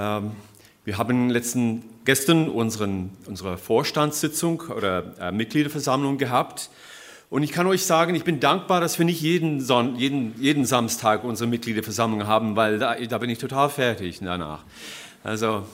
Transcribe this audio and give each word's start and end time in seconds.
Ähm, 0.00 0.32
wir 0.86 0.96
haben 0.96 1.28
letzten, 1.28 1.84
gestern 2.06 2.48
unseren, 2.48 3.10
unsere 3.26 3.58
Vorstandssitzung 3.58 4.62
oder 4.74 5.12
äh, 5.20 5.30
Mitgliederversammlung 5.30 6.16
gehabt. 6.16 6.70
Und 7.28 7.42
ich 7.42 7.52
kann 7.52 7.66
euch 7.66 7.84
sagen, 7.84 8.14
ich 8.14 8.24
bin 8.24 8.40
dankbar, 8.40 8.80
dass 8.80 8.98
wir 8.98 9.04
nicht 9.04 9.20
jeden, 9.20 9.60
Son 9.60 9.96
jeden, 9.96 10.34
jeden 10.40 10.64
Samstag 10.64 11.22
unsere 11.22 11.48
Mitgliederversammlung 11.50 12.26
haben, 12.26 12.56
weil 12.56 12.78
da, 12.78 12.94
da 12.94 13.18
bin 13.18 13.28
ich 13.28 13.38
total 13.38 13.68
fertig 13.68 14.20
danach. 14.20 14.64
Also 15.22 15.66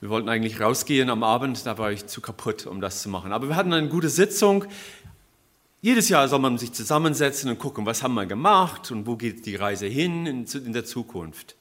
wir 0.00 0.10
wollten 0.10 0.28
eigentlich 0.28 0.60
rausgehen 0.60 1.08
am 1.08 1.22
Abend, 1.22 1.64
da 1.64 1.78
war 1.78 1.92
ich 1.92 2.06
zu 2.06 2.20
kaputt, 2.20 2.66
um 2.66 2.80
das 2.80 3.00
zu 3.00 3.08
machen. 3.08 3.32
Aber 3.32 3.48
wir 3.48 3.54
hatten 3.54 3.72
eine 3.72 3.88
gute 3.88 4.08
Sitzung. 4.08 4.64
Jedes 5.80 6.08
Jahr 6.08 6.26
soll 6.26 6.40
man 6.40 6.58
sich 6.58 6.72
zusammensetzen 6.72 7.48
und 7.48 7.60
gucken, 7.60 7.86
was 7.86 8.02
haben 8.02 8.14
wir 8.14 8.26
gemacht 8.26 8.90
und 8.90 9.06
wo 9.06 9.14
geht 9.14 9.46
die 9.46 9.54
Reise 9.54 9.86
hin 9.86 10.26
in, 10.26 10.44
in 10.46 10.72
der 10.72 10.84
Zukunft. 10.84 11.54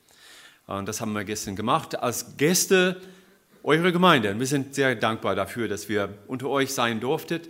Und 0.67 0.87
das 0.87 1.01
haben 1.01 1.13
wir 1.13 1.23
gestern 1.23 1.55
gemacht 1.55 1.99
als 1.99 2.37
Gäste 2.37 3.01
eurer 3.63 3.91
Gemeinde. 3.91 4.37
Wir 4.39 4.47
sind 4.47 4.75
sehr 4.75 4.95
dankbar 4.95 5.35
dafür, 5.35 5.67
dass 5.67 5.89
wir 5.89 6.09
unter 6.27 6.49
euch 6.49 6.73
sein 6.73 6.99
durften. 6.99 7.41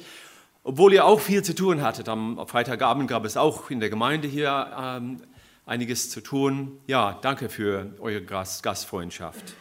Obwohl 0.64 0.94
ihr 0.94 1.06
auch 1.06 1.20
viel 1.20 1.44
zu 1.44 1.54
tun 1.54 1.82
hattet. 1.82 2.08
Am 2.08 2.48
Freitagabend 2.48 3.10
gab 3.10 3.26
es 3.26 3.36
auch 3.36 3.70
in 3.70 3.80
der 3.80 3.90
Gemeinde 3.90 4.28
hier 4.28 4.72
ähm, 4.80 5.22
einiges 5.66 6.10
zu 6.10 6.22
tun. 6.22 6.80
Ja, 6.88 7.20
danke 7.22 7.50
für 7.50 7.94
eure 8.00 8.22
Gastfreundschaft. 8.24 9.56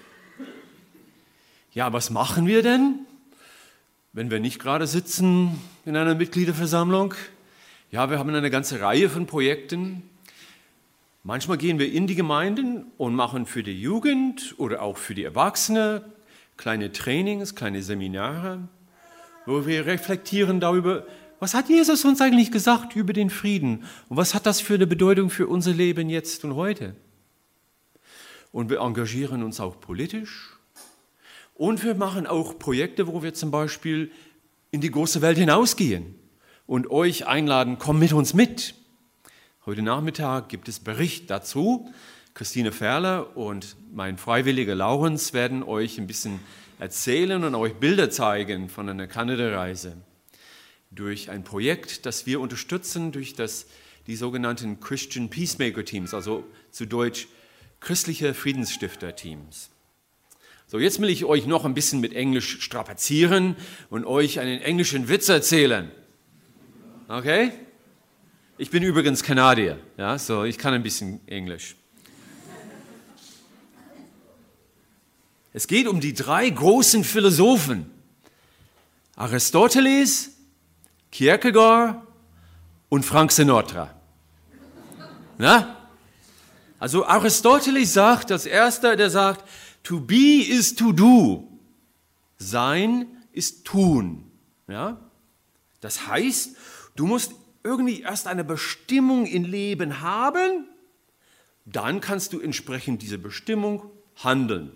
Ja, 1.72 1.92
was 1.92 2.10
machen 2.10 2.46
wir 2.46 2.62
denn, 2.62 3.00
wenn 4.12 4.30
wir 4.30 4.38
nicht 4.38 4.60
gerade 4.60 4.86
sitzen 4.86 5.58
in 5.84 5.96
einer 5.96 6.14
Mitgliederversammlung? 6.14 7.14
Ja, 7.90 8.10
wir 8.10 8.18
haben 8.18 8.34
eine 8.34 8.50
ganze 8.50 8.80
Reihe 8.80 9.08
von 9.08 9.26
Projekten. 9.26 10.08
Manchmal 11.22 11.58
gehen 11.58 11.78
wir 11.78 11.92
in 11.92 12.06
die 12.06 12.14
Gemeinden 12.14 12.86
und 12.98 13.14
machen 13.14 13.46
für 13.46 13.62
die 13.62 13.80
Jugend 13.80 14.54
oder 14.58 14.82
auch 14.82 14.96
für 14.96 15.14
die 15.14 15.24
Erwachsene 15.24 16.04
kleine 16.56 16.92
Trainings, 16.92 17.54
kleine 17.54 17.82
Seminare 17.82 18.68
wo 19.46 19.66
wir 19.66 19.86
reflektieren 19.86 20.60
darüber, 20.60 21.06
was 21.38 21.54
hat 21.54 21.68
Jesus 21.68 22.04
uns 22.04 22.20
eigentlich 22.20 22.52
gesagt 22.52 22.94
über 22.94 23.12
den 23.12 23.30
Frieden 23.30 23.84
und 24.08 24.16
was 24.16 24.34
hat 24.34 24.46
das 24.46 24.60
für 24.60 24.74
eine 24.74 24.86
Bedeutung 24.86 25.30
für 25.30 25.48
unser 25.48 25.72
Leben 25.72 26.08
jetzt 26.08 26.44
und 26.44 26.54
heute. 26.54 26.94
Und 28.52 28.70
wir 28.70 28.80
engagieren 28.80 29.42
uns 29.42 29.58
auch 29.60 29.80
politisch 29.80 30.56
und 31.54 31.82
wir 31.82 31.94
machen 31.94 32.26
auch 32.26 32.58
Projekte, 32.58 33.06
wo 33.06 33.22
wir 33.22 33.34
zum 33.34 33.50
Beispiel 33.50 34.12
in 34.70 34.80
die 34.80 34.90
große 34.90 35.22
Welt 35.22 35.38
hinausgehen 35.38 36.14
und 36.66 36.90
euch 36.90 37.26
einladen, 37.26 37.78
komm 37.78 37.98
mit 37.98 38.12
uns 38.12 38.34
mit. 38.34 38.74
Heute 39.64 39.82
Nachmittag 39.82 40.48
gibt 40.48 40.66
es 40.66 40.80
Bericht 40.80 41.30
dazu. 41.30 41.88
Christine 42.34 42.72
Ferler 42.72 43.36
und 43.36 43.76
mein 43.92 44.18
freiwilliger 44.18 44.74
Laurens 44.74 45.34
werden 45.34 45.62
euch 45.62 45.98
ein 45.98 46.08
bisschen 46.08 46.40
erzählen 46.80 47.44
und 47.44 47.54
euch 47.54 47.74
Bilder 47.74 48.10
zeigen 48.10 48.68
von 48.68 48.88
einer 48.88 49.06
Kanada-Reise 49.06 49.98
durch 50.90 51.30
ein 51.30 51.44
Projekt, 51.44 52.06
das 52.06 52.26
wir 52.26 52.40
unterstützen 52.40 53.12
durch 53.12 53.34
das, 53.34 53.66
die 54.08 54.16
sogenannten 54.16 54.80
Christian 54.80 55.30
Peacemaker 55.30 55.84
Teams, 55.84 56.12
also 56.12 56.42
zu 56.72 56.84
Deutsch 56.84 57.28
christliche 57.78 58.34
Friedensstifter-Teams. 58.34 59.70
So, 60.66 60.80
jetzt 60.80 61.00
will 61.00 61.08
ich 61.08 61.24
euch 61.24 61.46
noch 61.46 61.64
ein 61.64 61.74
bisschen 61.74 62.00
mit 62.00 62.14
Englisch 62.14 62.60
strapazieren 62.62 63.54
und 63.90 64.06
euch 64.06 64.40
einen 64.40 64.60
englischen 64.60 65.08
Witz 65.08 65.28
erzählen. 65.28 65.92
Okay? 67.06 67.52
Ich 68.58 68.68
bin 68.68 68.82
übrigens 68.82 69.22
Kanadier, 69.22 69.78
ja, 69.96 70.18
so 70.18 70.44
ich 70.44 70.58
kann 70.58 70.74
ein 70.74 70.82
bisschen 70.82 71.26
Englisch. 71.26 71.74
Es 75.54 75.66
geht 75.66 75.86
um 75.88 76.00
die 76.00 76.12
drei 76.12 76.50
großen 76.50 77.02
Philosophen. 77.02 77.90
Aristoteles, 79.16 80.32
Kierkegaard 81.10 82.06
und 82.90 83.04
Frank 83.04 83.32
Sinatra. 83.32 83.94
Na? 85.38 85.88
Also 86.78 87.06
Aristoteles 87.06 87.94
sagt 87.94 88.32
als 88.32 88.44
erster, 88.44 88.96
der 88.96 89.08
sagt, 89.08 89.48
to 89.82 89.98
be 90.00 90.44
is 90.46 90.74
to 90.74 90.92
do. 90.92 91.48
Sein 92.38 93.06
ist 93.32 93.64
tun. 93.64 94.30
Ja? 94.68 94.98
Das 95.80 96.06
heißt, 96.06 96.56
du 96.96 97.06
musst 97.06 97.32
irgendwie 97.64 98.02
erst 98.02 98.26
eine 98.26 98.44
Bestimmung 98.44 99.26
im 99.26 99.44
Leben 99.44 100.00
haben, 100.00 100.66
dann 101.64 102.00
kannst 102.00 102.32
du 102.32 102.40
entsprechend 102.40 103.02
diese 103.02 103.18
Bestimmung 103.18 103.90
handeln. 104.16 104.72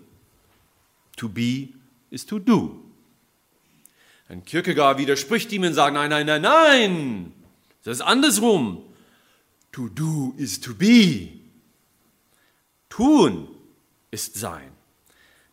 To 1.17 1.29
be 1.29 1.69
is 2.09 2.25
to 2.25 2.39
do. 2.39 2.83
Ein 4.29 4.43
Kierkegaard 4.43 4.97
widerspricht 4.97 5.51
ihm 5.51 5.63
und 5.63 5.73
sagt, 5.73 5.93
nein, 5.93 6.09
nein, 6.09 6.25
nein, 6.25 6.41
nein, 6.41 7.33
das 7.83 7.97
ist 7.97 8.01
andersrum. 8.01 8.83
To 9.71 9.89
do 9.89 10.33
is 10.37 10.59
to 10.59 10.73
be. 10.73 11.29
Tun 12.89 13.47
ist 14.11 14.35
sein. 14.35 14.71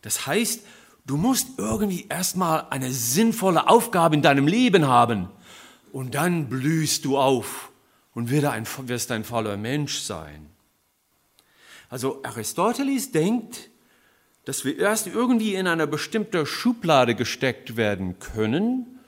Das 0.01 0.25
heißt, 0.25 0.65
du 1.05 1.17
musst 1.17 1.57
irgendwie 1.57 2.07
erstmal 2.09 2.67
eine 2.69 2.91
sinnvolle 2.91 3.67
Aufgabe 3.69 4.15
in 4.15 4.21
deinem 4.21 4.47
Leben 4.47 4.87
haben 4.87 5.29
und 5.95 6.13
dann 6.13 6.49
blühst 6.49 7.05
du 7.05 7.17
auf 7.17 7.71
und 8.13 8.29
wirst 8.29 9.11
ein 9.13 9.23
voller 9.23 9.55
Mensch 9.55 9.99
sein. 9.99 10.49
Also 11.89 12.21
Aristoteles 12.21 13.13
denkt, 13.13 13.69
dass 14.43 14.65
wir 14.65 14.77
erst 14.77 15.07
irgendwie 15.07 15.55
in 15.55 15.67
eine 15.67 15.87
bestimmte 15.87 16.45
Schublade 16.45 17.15
gesteckt 17.15 17.77
werden 17.77 18.19
können. 18.19 18.99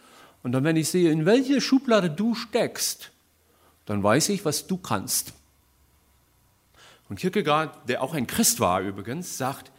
Und 0.44 0.54
dann, 0.54 0.64
wenn 0.64 0.78
ich 0.78 0.88
sehe, 0.88 1.12
in 1.12 1.26
welche 1.26 1.60
Schublade 1.60 2.10
du 2.10 2.36
steckst, 2.36 3.12
dann 3.86 4.02
weiß 4.02 4.30
ich, 4.30 4.46
was 4.46 4.68
du 4.68 4.78
kannst. 4.78 5.34
Und 7.10 7.20
Kierkegaard, 7.20 7.90
der 7.90 8.02
auch 8.02 8.14
ein 8.14 8.28
Christ 8.28 8.62
war 8.62 8.80
übrigens, 8.80 9.38
sagt, 9.38 9.74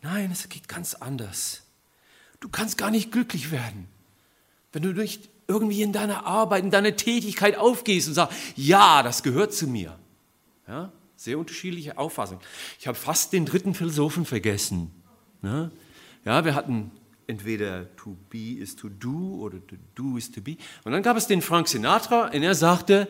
nein, 0.00 0.30
es 0.32 0.48
geht 0.48 0.66
ganz 0.66 0.94
anders. 0.94 1.62
Du 2.40 2.48
kannst 2.48 2.78
gar 2.78 2.90
nicht 2.90 3.12
glücklich 3.12 3.50
werden, 3.50 3.86
wenn 4.72 4.82
du 4.82 4.94
nicht 4.94 5.33
irgendwie 5.46 5.82
in 5.82 5.92
deiner 5.92 6.26
Arbeit, 6.26 6.64
in 6.64 6.70
deiner 6.70 6.96
Tätigkeit 6.96 7.56
aufgehst 7.56 8.08
und 8.08 8.14
sagst, 8.14 8.36
ja, 8.56 9.02
das 9.02 9.22
gehört 9.22 9.52
zu 9.52 9.66
mir. 9.66 9.98
Ja, 10.66 10.90
sehr 11.16 11.38
unterschiedliche 11.38 11.98
Auffassungen. 11.98 12.42
Ich 12.78 12.86
habe 12.86 12.96
fast 12.96 13.32
den 13.32 13.44
dritten 13.44 13.74
Philosophen 13.74 14.24
vergessen. 14.24 14.90
Ne? 15.42 15.70
Ja, 16.24 16.44
wir 16.44 16.54
hatten 16.54 16.90
entweder 17.26 17.94
to 17.96 18.16
be 18.30 18.58
is 18.58 18.76
to 18.76 18.88
do 18.88 19.38
oder 19.40 19.58
to 19.66 19.76
do 19.94 20.16
is 20.16 20.30
to 20.30 20.40
be. 20.40 20.56
Und 20.84 20.92
dann 20.92 21.02
gab 21.02 21.16
es 21.16 21.26
den 21.26 21.42
Frank 21.42 21.68
Sinatra 21.68 22.28
und 22.28 22.42
er 22.42 22.54
sagte, 22.54 23.08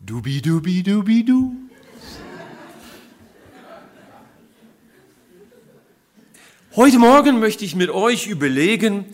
dubi 0.00 0.40
dubi 0.42 0.82
dubi 0.82 1.24
du. 1.24 1.56
Heute 6.74 6.98
Morgen 6.98 7.38
möchte 7.38 7.66
ich 7.66 7.76
mit 7.76 7.90
euch 7.90 8.28
überlegen, 8.28 9.04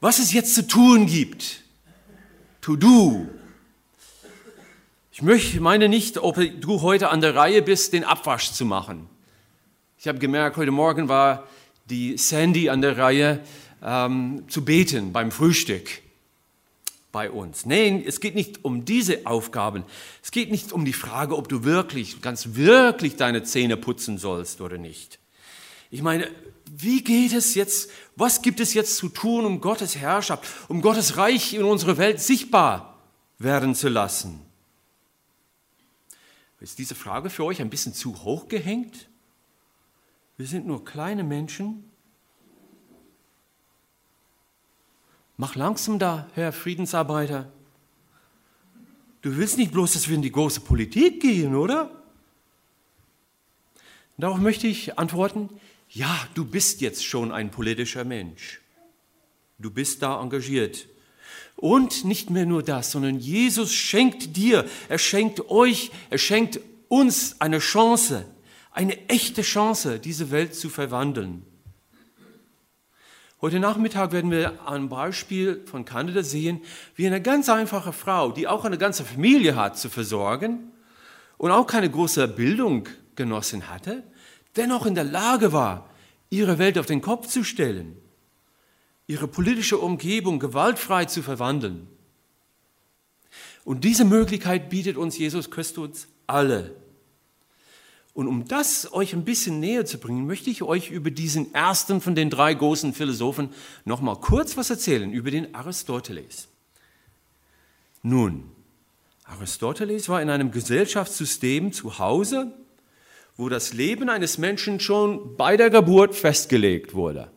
was 0.00 0.18
es 0.18 0.32
jetzt 0.32 0.54
zu 0.54 0.66
tun 0.66 1.06
gibt. 1.06 1.62
To 2.68 2.76
do. 2.76 3.26
Ich 5.10 5.22
möchte, 5.22 5.58
meine 5.58 5.88
nicht, 5.88 6.18
ob 6.18 6.36
du 6.60 6.82
heute 6.82 7.08
an 7.08 7.22
der 7.22 7.34
Reihe 7.34 7.62
bist, 7.62 7.94
den 7.94 8.04
Abwasch 8.04 8.52
zu 8.52 8.66
machen. 8.66 9.08
Ich 9.98 10.06
habe 10.06 10.18
gemerkt, 10.18 10.58
heute 10.58 10.70
Morgen 10.70 11.08
war 11.08 11.48
die 11.88 12.18
Sandy 12.18 12.68
an 12.68 12.82
der 12.82 12.98
Reihe, 12.98 13.40
ähm, 13.82 14.44
zu 14.48 14.66
beten 14.66 15.14
beim 15.14 15.30
Frühstück 15.30 15.88
bei 17.10 17.30
uns. 17.30 17.64
Nein, 17.64 18.04
es 18.06 18.20
geht 18.20 18.34
nicht 18.34 18.66
um 18.66 18.84
diese 18.84 19.26
Aufgaben. 19.26 19.84
Es 20.22 20.30
geht 20.30 20.50
nicht 20.50 20.70
um 20.70 20.84
die 20.84 20.92
Frage, 20.92 21.38
ob 21.38 21.48
du 21.48 21.64
wirklich, 21.64 22.20
ganz 22.20 22.50
wirklich 22.52 23.16
deine 23.16 23.44
Zähne 23.44 23.78
putzen 23.78 24.18
sollst 24.18 24.60
oder 24.60 24.76
nicht. 24.76 25.18
Ich 25.90 26.02
meine, 26.02 26.28
wie 26.76 27.02
geht 27.02 27.32
es 27.32 27.54
jetzt, 27.54 27.90
was 28.16 28.42
gibt 28.42 28.60
es 28.60 28.74
jetzt 28.74 28.96
zu 28.96 29.08
tun, 29.08 29.44
um 29.44 29.60
Gottes 29.60 29.96
Herrschaft, 29.96 30.46
um 30.68 30.80
Gottes 30.80 31.16
Reich 31.16 31.54
in 31.54 31.64
unserer 31.64 31.98
Welt 31.98 32.20
sichtbar 32.20 32.98
werden 33.38 33.74
zu 33.74 33.88
lassen? 33.88 34.40
Ist 36.60 36.78
diese 36.78 36.94
Frage 36.94 37.30
für 37.30 37.44
euch 37.44 37.60
ein 37.60 37.70
bisschen 37.70 37.94
zu 37.94 38.24
hoch 38.24 38.48
gehängt? 38.48 39.08
Wir 40.36 40.46
sind 40.46 40.66
nur 40.66 40.84
kleine 40.84 41.24
Menschen. 41.24 41.84
Mach 45.36 45.54
langsam 45.54 45.98
da, 45.98 46.28
Herr 46.34 46.52
Friedensarbeiter. 46.52 47.50
Du 49.22 49.36
willst 49.36 49.56
nicht 49.56 49.72
bloß, 49.72 49.92
dass 49.92 50.08
wir 50.08 50.16
in 50.16 50.22
die 50.22 50.32
große 50.32 50.60
Politik 50.60 51.20
gehen, 51.20 51.54
oder? 51.54 51.90
Darauf 54.16 54.38
möchte 54.38 54.66
ich 54.66 54.98
antworten, 54.98 55.48
ja, 55.90 56.26
du 56.34 56.44
bist 56.44 56.80
jetzt 56.80 57.04
schon 57.04 57.32
ein 57.32 57.50
politischer 57.50 58.04
Mensch. 58.04 58.60
Du 59.58 59.70
bist 59.70 60.02
da 60.02 60.20
engagiert. 60.20 60.86
Und 61.56 62.04
nicht 62.04 62.30
mehr 62.30 62.46
nur 62.46 62.62
das, 62.62 62.92
sondern 62.92 63.18
Jesus 63.18 63.72
schenkt 63.72 64.36
dir, 64.36 64.64
er 64.88 64.98
schenkt 64.98 65.50
euch, 65.50 65.90
er 66.08 66.18
schenkt 66.18 66.60
uns 66.88 67.40
eine 67.40 67.58
Chance, 67.58 68.24
eine 68.70 69.08
echte 69.08 69.42
Chance, 69.42 69.98
diese 69.98 70.30
Welt 70.30 70.54
zu 70.54 70.68
verwandeln. 70.68 71.44
Heute 73.40 73.60
Nachmittag 73.60 74.12
werden 74.12 74.30
wir 74.30 74.66
ein 74.68 74.88
Beispiel 74.88 75.62
von 75.66 75.84
Kanada 75.84 76.22
sehen, 76.22 76.60
wie 76.96 77.06
eine 77.06 77.22
ganz 77.22 77.48
einfache 77.48 77.92
Frau, 77.92 78.30
die 78.30 78.46
auch 78.46 78.64
eine 78.64 78.78
ganze 78.78 79.04
Familie 79.04 79.56
hat 79.56 79.78
zu 79.78 79.88
versorgen 79.88 80.72
und 81.36 81.50
auch 81.50 81.66
keine 81.66 81.90
große 81.90 82.26
Bildung 82.28 82.88
genossen 83.14 83.68
hatte, 83.68 84.02
dennoch 84.56 84.86
in 84.86 84.94
der 84.94 85.04
Lage 85.04 85.52
war, 85.52 85.88
ihre 86.30 86.58
Welt 86.58 86.78
auf 86.78 86.86
den 86.86 87.00
Kopf 87.00 87.26
zu 87.26 87.44
stellen, 87.44 87.96
ihre 89.06 89.28
politische 89.28 89.78
Umgebung 89.78 90.38
gewaltfrei 90.38 91.06
zu 91.06 91.22
verwandeln. 91.22 91.88
Und 93.64 93.84
diese 93.84 94.04
Möglichkeit 94.04 94.70
bietet 94.70 94.96
uns 94.96 95.18
Jesus 95.18 95.50
Christus 95.50 96.08
alle. 96.26 96.74
Und 98.14 98.26
um 98.26 98.48
das 98.48 98.92
euch 98.92 99.12
ein 99.12 99.24
bisschen 99.24 99.60
näher 99.60 99.86
zu 99.86 99.98
bringen, 99.98 100.26
möchte 100.26 100.50
ich 100.50 100.62
euch 100.62 100.90
über 100.90 101.10
diesen 101.10 101.54
ersten 101.54 102.00
von 102.00 102.14
den 102.14 102.30
drei 102.30 102.52
großen 102.52 102.92
Philosophen 102.92 103.50
noch 103.84 104.00
mal 104.00 104.16
kurz 104.16 104.56
was 104.56 104.70
erzählen, 104.70 105.12
über 105.12 105.30
den 105.30 105.54
Aristoteles. 105.54 106.48
Nun, 108.02 108.44
Aristoteles 109.24 110.08
war 110.08 110.20
in 110.20 110.30
einem 110.30 110.50
Gesellschaftssystem 110.50 111.72
zu 111.72 111.98
Hause, 111.98 112.52
wo 113.38 113.48
das 113.48 113.72
Leben 113.72 114.10
eines 114.10 114.36
Menschen 114.36 114.80
schon 114.80 115.36
bei 115.36 115.56
der 115.56 115.70
Geburt 115.70 116.14
festgelegt 116.14 116.92
wurde. 116.92 117.30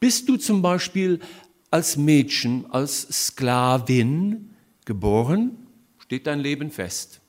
Bist 0.00 0.28
du 0.28 0.38
zum 0.38 0.62
Beispiel 0.62 1.20
als 1.70 1.98
Mädchen, 1.98 2.66
als 2.70 3.26
Sklavin 3.26 4.56
geboren, 4.86 5.68
steht 5.98 6.26
dein 6.26 6.40
Leben 6.40 6.70
fest. 6.70 7.20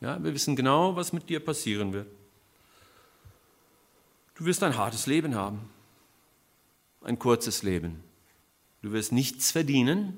Ja, 0.00 0.22
wir 0.24 0.32
wissen 0.32 0.56
genau, 0.56 0.96
was 0.96 1.12
mit 1.12 1.28
dir 1.28 1.40
passieren 1.40 1.92
wird. 1.92 2.06
Du 4.36 4.46
wirst 4.46 4.62
ein 4.62 4.76
hartes 4.76 5.06
Leben 5.06 5.34
haben, 5.34 5.60
ein 7.02 7.18
kurzes 7.18 7.62
Leben. 7.62 8.02
Du 8.80 8.92
wirst 8.92 9.12
nichts 9.12 9.50
verdienen. 9.50 10.16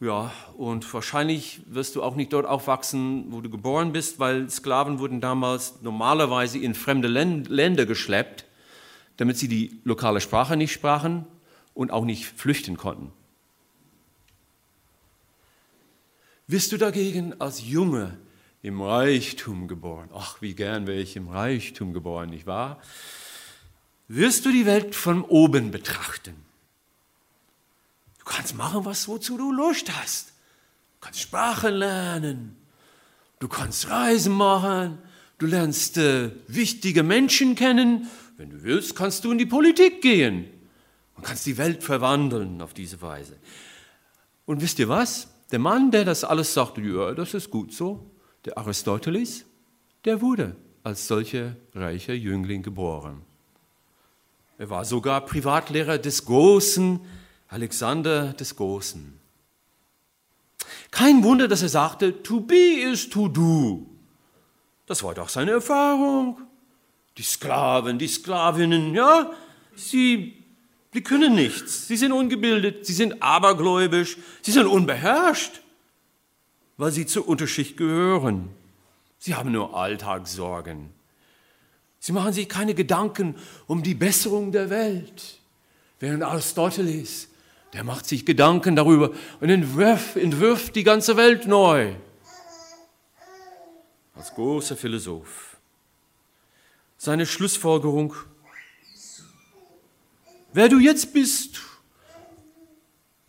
Ja, 0.00 0.32
und 0.56 0.92
wahrscheinlich 0.94 1.60
wirst 1.66 1.96
du 1.96 2.04
auch 2.04 2.14
nicht 2.14 2.32
dort 2.32 2.46
aufwachsen, 2.46 3.32
wo 3.32 3.40
du 3.40 3.50
geboren 3.50 3.92
bist, 3.92 4.20
weil 4.20 4.48
Sklaven 4.48 5.00
wurden 5.00 5.20
damals 5.20 5.82
normalerweise 5.82 6.58
in 6.58 6.74
fremde 6.74 7.08
Länder 7.08 7.84
geschleppt, 7.84 8.44
damit 9.16 9.38
sie 9.38 9.48
die 9.48 9.80
lokale 9.82 10.20
Sprache 10.20 10.56
nicht 10.56 10.72
sprachen 10.72 11.26
und 11.74 11.90
auch 11.90 12.04
nicht 12.04 12.26
flüchten 12.26 12.76
konnten. 12.76 13.10
Wirst 16.46 16.70
du 16.70 16.76
dagegen 16.76 17.40
als 17.40 17.68
Junge 17.68 18.18
im 18.62 18.80
Reichtum 18.80 19.66
geboren? 19.66 20.10
Ach, 20.14 20.40
wie 20.40 20.54
gern 20.54 20.86
wäre 20.86 21.00
ich 21.00 21.16
im 21.16 21.28
Reichtum 21.28 21.92
geboren, 21.92 22.30
nicht 22.30 22.46
wahr? 22.46 22.80
Wirst 24.06 24.46
du 24.46 24.52
die 24.52 24.64
Welt 24.64 24.94
von 24.94 25.22
oben 25.24 25.72
betrachten? 25.72 26.47
Du 28.28 28.34
kannst 28.34 28.54
machen, 28.56 28.84
was 28.84 29.08
wozu 29.08 29.38
du 29.38 29.50
Lust 29.52 29.90
hast. 29.90 30.28
Du 30.28 31.06
kannst 31.06 31.20
Sprachen 31.20 31.74
lernen. 31.76 32.56
Du 33.38 33.48
kannst 33.48 33.88
Reisen 33.88 34.34
machen. 34.34 34.98
Du 35.38 35.46
lernst 35.46 35.96
äh, 35.96 36.30
wichtige 36.46 37.02
Menschen 37.02 37.54
kennen. 37.54 38.06
Wenn 38.36 38.50
du 38.50 38.62
willst, 38.62 38.94
kannst 38.94 39.24
du 39.24 39.32
in 39.32 39.38
die 39.38 39.46
Politik 39.46 40.02
gehen 40.02 40.44
und 41.16 41.24
kannst 41.24 41.46
die 41.46 41.56
Welt 41.56 41.82
verwandeln 41.82 42.60
auf 42.60 42.74
diese 42.74 43.00
Weise. 43.00 43.38
Und 44.44 44.60
wisst 44.60 44.78
ihr 44.78 44.90
was? 44.90 45.28
Der 45.50 45.58
Mann, 45.58 45.90
der 45.90 46.04
das 46.04 46.22
alles 46.22 46.52
sagte, 46.52 46.82
ja, 46.82 47.14
das 47.14 47.32
ist 47.32 47.50
gut 47.50 47.72
so, 47.72 48.10
der 48.44 48.58
Aristoteles, 48.58 49.46
der 50.04 50.20
wurde 50.20 50.54
als 50.82 51.08
solcher 51.08 51.56
reicher 51.74 52.14
Jüngling 52.14 52.62
geboren. 52.62 53.22
Er 54.58 54.68
war 54.68 54.84
sogar 54.84 55.22
Privatlehrer 55.22 55.96
des 55.96 56.26
großen 56.26 57.00
Alexander 57.48 58.32
des 58.34 58.56
Großen. 58.56 59.18
Kein 60.90 61.22
Wunder, 61.22 61.48
dass 61.48 61.62
er 61.62 61.68
sagte, 61.68 62.22
to 62.22 62.40
be 62.40 62.80
is 62.82 63.08
to 63.08 63.28
do. 63.28 63.86
Das 64.86 65.02
war 65.02 65.14
doch 65.14 65.28
seine 65.28 65.52
Erfahrung. 65.52 66.40
Die 67.16 67.22
Sklaven, 67.22 67.98
die 67.98 68.08
Sklavinnen, 68.08 68.94
ja, 68.94 69.30
sie 69.74 70.38
Sie 70.92 71.02
können 71.02 71.34
nichts. 71.34 71.86
Sie 71.86 71.96
sind 71.96 72.12
ungebildet, 72.12 72.86
sie 72.86 72.94
sind 72.94 73.22
abergläubisch, 73.22 74.16
sie 74.42 74.52
sind 74.52 74.66
unbeherrscht, 74.66 75.60
weil 76.76 76.92
sie 76.92 77.06
zur 77.06 77.28
Unterschicht 77.28 77.76
gehören. 77.76 78.48
Sie 79.18 79.34
haben 79.34 79.52
nur 79.52 79.76
Alltagssorgen. 79.76 80.90
Sie 82.00 82.12
machen 82.12 82.32
sich 82.32 82.48
keine 82.48 82.74
Gedanken 82.74 83.34
um 83.66 83.82
die 83.82 83.94
Besserung 83.94 84.52
der 84.52 84.70
Welt. 84.70 85.38
Während 86.00 86.22
Aristoteles, 86.22 87.27
der 87.72 87.84
macht 87.84 88.06
sich 88.06 88.24
Gedanken 88.24 88.76
darüber 88.76 89.10
und 89.40 89.50
entwirft, 89.50 90.16
entwirft 90.16 90.76
die 90.76 90.84
ganze 90.84 91.16
Welt 91.16 91.46
neu. 91.46 91.94
Als 94.14 94.34
großer 94.34 94.76
Philosoph. 94.76 95.56
Seine 96.96 97.26
Schlussfolgerung 97.26 98.14
Wer 100.52 100.68
du 100.68 100.78
jetzt 100.78 101.12
bist 101.12 101.60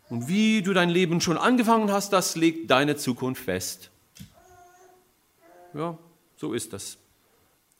und 0.10 0.28
wie 0.28 0.62
du 0.62 0.74
dein 0.74 0.90
Leben 0.90 1.22
schon 1.22 1.38
angefangen 1.38 1.92
hast, 1.92 2.12
das 2.14 2.36
legt 2.36 2.72
deine 2.72 2.96
Zukunft 2.96 3.44
fest. 3.44 3.92
Ja, 5.74 5.98
so 6.38 6.54
ist 6.54 6.74
das. 6.74 6.98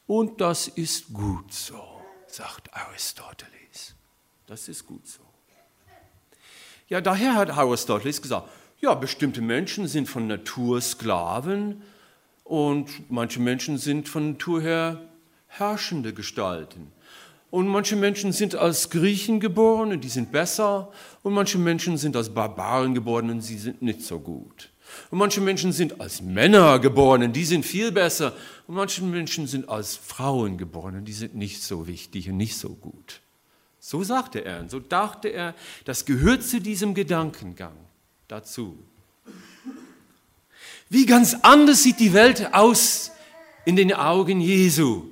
Und 0.06 0.42
das 0.42 0.68
ist 0.68 1.12
gut 1.14 1.54
so, 1.54 1.82
sagt 2.28 2.74
Aristoteles. 2.74 3.96
Das 4.46 4.68
ist 4.68 4.86
gut 4.86 5.08
so. 5.08 5.29
Ja, 6.89 7.01
daher 7.01 7.36
hat 7.36 7.51
Aristoteles 7.51 8.21
gesagt, 8.21 8.50
ja, 8.80 8.95
bestimmte 8.95 9.41
Menschen 9.41 9.88
sind 9.88 10.07
von 10.07 10.25
Natur 10.25 10.81
Sklaven 10.81 11.83
und 12.44 13.12
manche 13.12 13.39
Menschen 13.39 13.77
sind 13.77 14.09
von 14.09 14.31
Natur 14.31 14.62
her 14.62 15.01
herrschende 15.47 16.13
Gestalten. 16.13 16.91
Und 17.51 17.68
manche 17.68 17.95
Menschen 17.95 18.31
sind 18.31 18.56
als 18.56 18.89
Griechen 18.89 19.39
geboren 19.39 19.91
und 19.91 20.03
die 20.03 20.09
sind 20.09 20.31
besser. 20.31 20.91
Und 21.24 21.33
manche 21.33 21.57
Menschen 21.57 21.97
sind 21.97 22.15
als 22.15 22.33
Barbaren 22.33 22.94
geboren 22.94 23.30
und 23.30 23.41
sie 23.41 23.57
sind 23.57 23.81
nicht 23.81 24.01
so 24.01 24.19
gut. 24.19 24.71
Und 25.12 25.19
manche 25.19 25.41
Menschen 25.41 25.71
sind 25.71 26.00
als 26.00 26.21
Männer 26.21 26.80
geboren 26.80 27.24
und 27.24 27.33
die 27.33 27.45
sind 27.45 27.65
viel 27.65 27.91
besser. 27.91 28.33
Und 28.68 28.75
manche 28.75 29.03
Menschen 29.03 29.47
sind 29.47 29.69
als 29.69 29.95
Frauen 29.95 30.57
geboren 30.57 30.95
und 30.95 31.06
die 31.06 31.13
sind 31.13 31.36
nicht 31.36 31.63
so 31.63 31.88
wichtig 31.88 32.30
und 32.30 32.38
nicht 32.38 32.57
so 32.57 32.69
gut. 32.69 33.21
So 33.80 34.03
sagte 34.03 34.44
er 34.44 34.60
und 34.60 34.72
so 34.72 34.80
dachte 34.80 35.30
er, 35.30 35.56
das 35.86 36.06
gehört 36.06 36.44
zu 36.44 36.60
diesem 36.60 36.94
Gedankengang 36.94 37.75
dazu. 38.27 38.77
Wie 40.89 41.06
ganz 41.06 41.36
anders 41.44 41.84
sieht 41.84 42.00
die 42.00 42.13
Welt 42.13 42.53
aus 42.53 43.12
in 43.65 43.75
den 43.75 43.94
Augen 43.94 44.42
Jesu. 44.42 45.06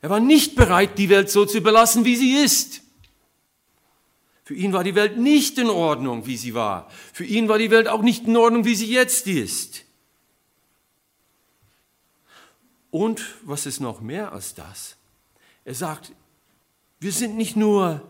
Er 0.00 0.10
war 0.10 0.20
nicht 0.20 0.56
bereit, 0.56 0.98
die 0.98 1.08
Welt 1.08 1.30
so 1.30 1.46
zu 1.46 1.58
überlassen, 1.58 2.04
wie 2.04 2.16
sie 2.16 2.34
ist. 2.34 2.82
Für 4.44 4.54
ihn 4.54 4.72
war 4.72 4.82
die 4.82 4.96
Welt 4.96 5.16
nicht 5.16 5.56
in 5.58 5.70
Ordnung, 5.70 6.26
wie 6.26 6.36
sie 6.36 6.54
war. 6.54 6.90
Für 7.12 7.24
ihn 7.24 7.48
war 7.48 7.58
die 7.58 7.70
Welt 7.70 7.86
auch 7.86 8.02
nicht 8.02 8.26
in 8.26 8.36
Ordnung, 8.36 8.64
wie 8.64 8.74
sie 8.74 8.92
jetzt 8.92 9.28
ist. 9.28 9.84
Und 12.90 13.24
was 13.42 13.64
ist 13.64 13.80
noch 13.80 14.00
mehr 14.00 14.32
als 14.32 14.54
das? 14.54 14.96
Er 15.64 15.74
sagt, 15.74 16.12
wir 17.02 17.12
sind 17.12 17.36
nicht 17.36 17.56
nur 17.56 18.08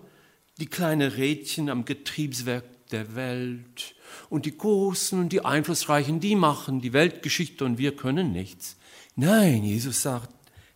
die 0.58 0.66
kleinen 0.66 1.10
Rädchen 1.10 1.70
am 1.70 1.84
Getriebswerk 1.86 2.64
der 2.90 3.14
Welt 3.14 3.94
und 4.28 4.44
die 4.44 4.56
Großen 4.56 5.18
und 5.18 5.30
die 5.30 5.44
Einflussreichen, 5.44 6.20
die 6.20 6.36
machen 6.36 6.82
die 6.82 6.92
Weltgeschichte 6.92 7.64
und 7.64 7.78
wir 7.78 7.96
können 7.96 8.32
nichts. 8.32 8.76
Nein, 9.16 9.64
Jesus 9.64 10.02
sagt, 10.02 10.28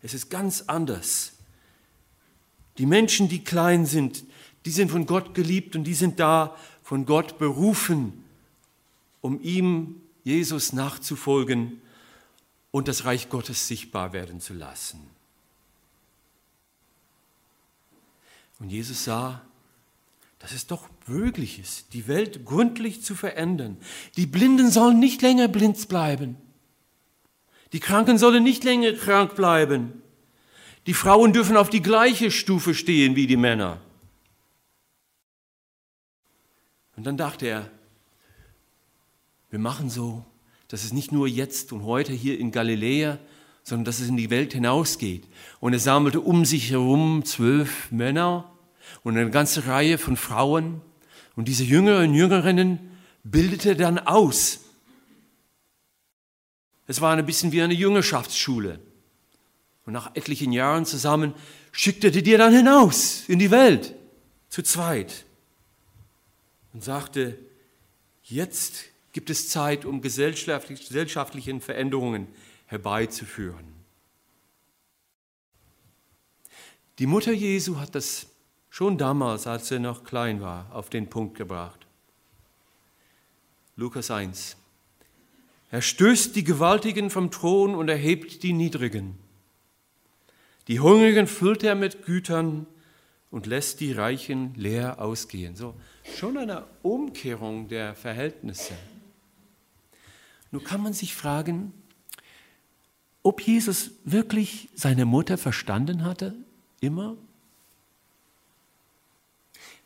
es 0.03 0.15
ist 0.15 0.31
ganz 0.31 0.63
anders. 0.67 1.35
Die 2.79 2.87
Menschen, 2.87 3.29
die 3.29 3.45
klein 3.45 3.85
sind, 3.85 4.25
die 4.65 4.71
sind 4.71 4.91
von 4.91 5.05
Gott 5.05 5.35
geliebt 5.35 5.77
und 5.77 5.85
die 5.85 5.95
sind 5.95 6.19
da 6.19 6.57
von 6.83 7.05
Gott 7.05 7.39
berufen, 7.39 8.25
um 9.21 9.41
ihm, 9.43 10.01
Jesus, 10.25 10.73
nachzufolgen 10.73 11.83
und 12.71 12.89
das 12.89 13.05
Reich 13.05 13.29
Gottes 13.29 13.69
sichtbar 13.69 14.13
werden 14.13 14.41
zu 14.41 14.55
lassen. 14.55 15.16
Und 18.59 18.71
Jesus 18.71 19.05
sah, 19.05 19.43
dass 20.39 20.53
es 20.53 20.67
doch 20.67 20.89
möglich 21.07 21.59
ist, 21.59 21.93
die 21.93 22.09
Welt 22.09 22.45
gründlich 22.45 23.03
zu 23.03 23.15
verändern. 23.15 23.79
Die 24.17 24.27
Blinden 24.27 24.71
sollen 24.71 24.99
nicht 24.99 25.23
länger 25.23 25.49
blind 25.49 25.89
bleiben. 25.89 26.37
Die 27.73 27.81
Kranken 27.81 28.19
sollen 28.19 28.45
nicht 28.45 28.65
länger 28.65 28.93
krank 28.93 29.35
bleiben. 29.35 30.03
Die 30.87 30.95
Frauen 30.95 31.33
dürfen 31.33 31.57
auf 31.57 31.69
die 31.69 31.83
gleiche 31.83 32.31
Stufe 32.31 32.75
stehen 32.75 33.17
wie 33.17 33.27
die 33.27 33.37
Männer. 33.37 33.81
Und 36.97 37.05
dann 37.07 37.17
dachte 37.17 37.47
er, 37.47 37.71
wir 39.51 39.59
machen 39.59 39.91
so, 39.91 40.25
dass 40.69 40.85
es 40.85 40.93
nicht 40.93 41.13
nur 41.13 41.29
jetzt 41.29 41.73
und 41.73 41.85
heute 41.85 42.13
hier 42.13 42.39
in 42.39 42.53
Galiläa, 42.53 43.19
sondern 43.67 43.85
dass 43.85 43.99
es 43.99 44.09
in 44.09 44.17
die 44.17 44.31
Welt 44.31 44.53
hinausgeht. 44.53 45.25
Und 45.59 45.73
er 45.73 45.81
sammelte 45.81 46.21
um 46.21 46.45
sich 46.45 46.71
herum 46.71 47.25
zwölf 47.25 47.91
Männer 47.91 48.49
und 49.03 49.19
eine 49.19 49.29
ganze 49.29 49.67
Reihe 49.67 49.99
von 49.99 50.17
Frauen. 50.17 50.81
Und 51.35 51.49
diese 51.49 51.65
Jünger 51.65 51.99
und 51.99 52.15
Jüngerinnen 52.15 52.79
bildete 53.25 53.71
er 53.71 53.75
dann 53.75 53.99
aus. 53.99 54.61
Es 56.87 57.01
war 57.01 57.17
ein 57.17 57.27
bisschen 57.27 57.51
wie 57.51 57.61
eine 57.61 57.75
Jüngerschaftsschule. 57.75 58.79
Und 59.85 59.93
nach 59.93 60.15
etlichen 60.15 60.53
Jahren 60.53 60.87
zusammen 60.87 61.35
schickte 61.73 62.07
er 62.07 62.23
die 62.23 62.37
dann 62.37 62.55
hinaus 62.55 63.25
in 63.27 63.41
die 63.41 63.51
Welt, 63.51 63.97
zu 64.49 64.63
zweit. 64.63 65.25
Und 66.73 66.85
sagte, 66.85 67.37
jetzt 68.23 68.85
gibt 69.13 69.29
es 69.29 69.49
Zeit, 69.49 69.85
um 69.85 70.03
gesellschaftliche 70.03 71.61
Veränderungen 71.61 72.29
herbeizuführen. 72.67 73.75
Die 76.99 77.07
Mutter 77.07 77.33
Jesu 77.33 77.79
hat 77.79 77.95
das 77.95 78.27
schon 78.71 78.99
damals, 78.99 79.47
als 79.47 79.71
er 79.71 79.81
noch 79.81 80.05
klein 80.05 80.41
war, 80.41 80.75
auf 80.75 80.91
den 80.91 81.09
Punkt 81.09 81.37
gebracht. 81.37 81.87
Lukas 83.77 84.11
1. 84.11 84.57
Er 85.71 85.83
stößt 85.83 86.35
die 86.37 86.45
Gewaltigen 86.45 87.11
vom 87.11 87.31
Thron 87.31 87.75
und 87.75 87.89
erhebt 87.89 88.43
die 88.43 88.53
Niedrigen. 88.53 89.19
Die 90.69 90.81
Hungrigen 90.81 91.27
füllt 91.27 91.63
er 91.63 91.75
mit 91.75 92.05
Gütern 92.05 92.67
und 93.31 93.47
lässt 93.47 93.81
die 93.81 93.93
Reichen 93.93 94.55
leer 94.55 95.01
ausgehen. 95.01 95.57
So, 95.57 95.75
schon 96.17 96.39
eine 96.39 96.65
Umkehrung 96.83 97.69
der 97.69 97.95
Verhältnisse. 97.95 98.75
Nun 100.51 100.65
kann 100.65 100.83
man 100.83 100.93
sich 100.93 101.15
fragen, 101.15 101.73
ob 103.27 103.41
Jesus 103.41 103.91
wirklich 104.05 104.69
seine 104.77 105.05
Mutter 105.05 105.37
verstanden 105.37 106.05
hatte, 106.05 106.37
immer? 106.79 107.17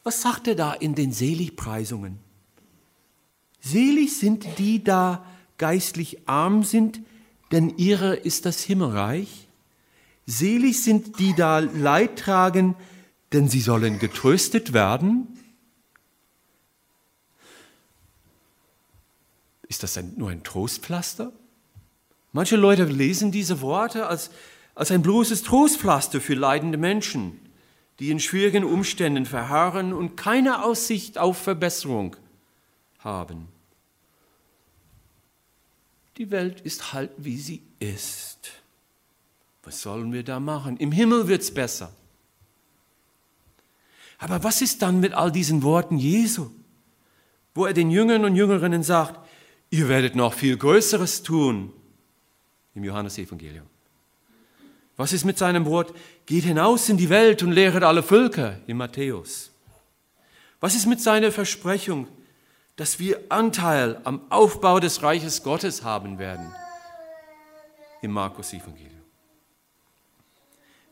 Was 0.02 0.20
sagt 0.20 0.47
er 0.47 0.54
da 0.54 0.75
in 0.75 0.94
den 0.94 1.11
Seligpreisungen? 1.11 2.18
Selig 3.59 4.18
sind 4.18 4.47
die 4.59 4.85
da 4.85 5.25
geistlich 5.56 6.28
arm 6.28 6.64
sind, 6.64 7.00
denn 7.50 7.78
ihrer 7.78 8.26
ist 8.26 8.44
das 8.44 8.62
Himmelreich. 8.62 9.49
Selig 10.26 10.82
sind 10.82 11.18
die 11.18 11.35
da 11.35 11.61
Leid 11.61 12.18
tragen, 12.18 12.76
denn 13.32 13.49
sie 13.49 13.61
sollen 13.61 13.99
getröstet 13.99 14.75
werden. 14.75 15.28
Ist 19.66 19.82
das 19.82 19.97
ein, 19.97 20.12
nur 20.18 20.28
ein 20.28 20.42
Trostpflaster? 20.42 21.32
Manche 22.32 22.56
Leute 22.56 22.84
lesen 22.84 23.32
diese 23.32 23.60
Worte 23.60 24.06
als, 24.06 24.30
als 24.75 24.90
ein 24.90 25.02
bloßes 25.02 25.42
Trostpflaster 25.42 26.20
für 26.20 26.34
leidende 26.34 26.78
Menschen, 26.78 27.40
die 27.99 28.10
in 28.10 28.20
schwierigen 28.20 28.64
Umständen 28.64 29.26
verharren 29.26 29.92
und 29.92 30.16
keine 30.16 30.64
Aussicht 30.64 31.18
auf 31.18 31.37
Verbesserung 31.38 32.16
haben. 33.00 33.49
Die 36.16 36.30
Welt 36.30 36.60
ist 36.60 36.92
halt, 36.92 37.10
wie 37.16 37.38
sie 37.38 37.62
ist. 37.78 38.52
Was 39.62 39.82
sollen 39.82 40.12
wir 40.12 40.22
da 40.22 40.40
machen? 40.40 40.76
Im 40.76 40.92
Himmel 40.92 41.28
wird 41.28 41.42
es 41.42 41.52
besser. 41.52 41.92
Aber 44.18 44.44
was 44.44 44.60
ist 44.60 44.82
dann 44.82 45.00
mit 45.00 45.14
all 45.14 45.32
diesen 45.32 45.62
Worten 45.62 45.99
Jesu, 45.99 46.50
wo 47.54 47.66
er 47.66 47.72
den 47.72 47.90
Jüngern 47.90 48.25
und 48.25 48.37
Jüngerinnen 48.37 48.82
sagt, 48.82 49.18
ihr 49.70 49.88
werdet 49.88 50.14
noch 50.14 50.34
viel 50.34 50.56
Größeres 50.56 51.22
tun, 51.22 51.72
im 52.74 52.84
Johannesevangelium. 52.84 53.66
Was 54.96 55.12
ist 55.12 55.24
mit 55.24 55.38
seinem 55.38 55.64
Wort, 55.64 55.94
geht 56.26 56.44
hinaus 56.44 56.88
in 56.88 56.96
die 56.96 57.08
Welt 57.08 57.42
und 57.42 57.52
lehret 57.52 57.82
alle 57.82 58.02
Völker 58.02 58.58
in 58.66 58.76
Matthäus? 58.76 59.50
Was 60.60 60.74
ist 60.74 60.86
mit 60.86 61.00
seiner 61.00 61.32
Versprechung, 61.32 62.06
dass 62.76 62.98
wir 62.98 63.18
Anteil 63.30 64.00
am 64.04 64.20
Aufbau 64.30 64.78
des 64.78 65.02
Reiches 65.02 65.42
Gottes 65.42 65.84
haben 65.84 66.18
werden 66.18 66.52
im 68.02 68.10
Markus 68.10 68.52
Evangelium? 68.52 69.00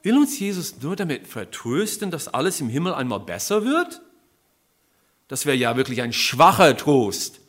Will 0.02 0.16
uns 0.16 0.38
Jesus 0.38 0.80
nur 0.80 0.96
damit 0.96 1.26
vertrösten, 1.26 2.10
dass 2.10 2.28
alles 2.28 2.60
im 2.60 2.70
Himmel 2.70 2.94
einmal 2.94 3.20
besser 3.20 3.64
wird? 3.64 4.00
Das 5.28 5.44
wäre 5.44 5.56
ja 5.56 5.76
wirklich 5.76 6.00
ein 6.00 6.14
schwacher 6.14 6.76
Trost. 6.76 7.40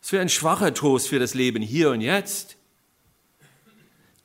Das 0.00 0.10
wäre 0.10 0.22
ein 0.22 0.28
schwacher 0.28 0.74
Trost 0.74 1.08
für 1.08 1.20
das 1.20 1.34
Leben 1.34 1.62
hier 1.62 1.90
und 1.90 2.00
jetzt. 2.00 2.55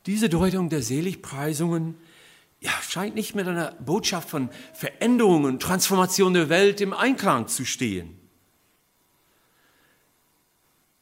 Diese 0.05 0.29
Deutung 0.29 0.69
der 0.69 0.81
Seligpreisungen 0.81 1.95
ja, 2.59 2.71
scheint 2.87 3.15
nicht 3.15 3.35
mit 3.35 3.47
einer 3.47 3.71
Botschaft 3.73 4.29
von 4.29 4.49
Veränderung 4.73 5.45
und 5.45 5.61
Transformation 5.61 6.33
der 6.33 6.49
Welt 6.49 6.79
im 6.79 6.93
Einklang 6.93 7.47
zu 7.47 7.65
stehen. 7.65 8.17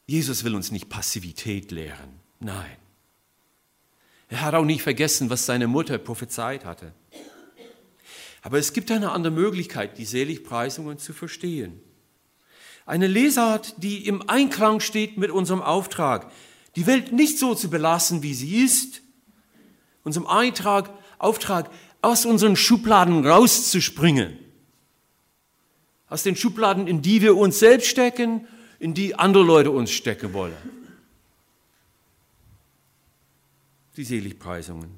Jesus 0.08 0.44
will 0.44 0.56
uns 0.56 0.72
nicht 0.72 0.90
Passivität 0.90 1.72
lehren. 1.72 2.20
Nein. 2.40 2.78
Er 4.30 4.42
hat 4.42 4.54
auch 4.54 4.66
nicht 4.66 4.82
vergessen, 4.82 5.30
was 5.30 5.46
seine 5.46 5.68
Mutter 5.68 5.98
prophezeit 5.98 6.66
hatte. 6.66 6.94
Aber 8.42 8.58
es 8.58 8.74
gibt 8.74 8.90
eine 8.90 9.12
andere 9.12 9.34
Möglichkeit, 9.34 9.98
die 9.98 10.06
Seligpreisungen 10.06 10.98
zu 10.98 11.14
verstehen. 11.14 11.82
Eine 12.86 13.08
Lesart, 13.08 13.76
die 13.84 14.08
im 14.08 14.28
Einklang 14.30 14.80
steht 14.80 15.18
mit 15.18 15.30
unserem 15.30 15.62
Auftrag, 15.62 16.32
die 16.76 16.86
Welt 16.86 17.12
nicht 17.12 17.38
so 17.38 17.56
zu 17.56 17.70
belassen, 17.70 18.24
wie 18.24 18.34
sie 18.34 18.64
ist, 18.64 19.02
unserem 20.04 20.28
Eintrag, 20.28 20.90
Auftrag, 21.18 21.70
aus 22.02 22.26
unseren 22.26 22.56
Schubladen 22.56 23.26
rauszuspringen. 23.26 24.38
Aus 26.08 26.24
den 26.24 26.36
Schubladen, 26.36 26.88
in 26.88 27.02
die 27.02 27.22
wir 27.22 27.36
uns 27.38 27.60
selbst 27.60 27.88
stecken, 27.88 28.48
in 28.80 28.94
die 28.94 29.16
andere 29.16 29.44
Leute 29.44 29.72
uns 29.72 29.92
stecken 29.92 30.34
wollen. 30.34 30.56
Die 33.98 34.04
Seligpreisungen. 34.06 34.98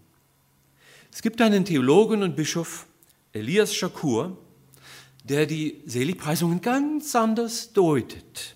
Es 1.11 1.21
gibt 1.21 1.41
einen 1.41 1.65
Theologen 1.65 2.23
und 2.23 2.35
Bischof, 2.35 2.85
Elias 3.33 3.73
Shakur, 3.73 4.37
der 5.23 5.45
die 5.45 5.81
Seligpreisungen 5.85 6.61
ganz 6.61 7.15
anders 7.15 7.73
deutet. 7.73 8.55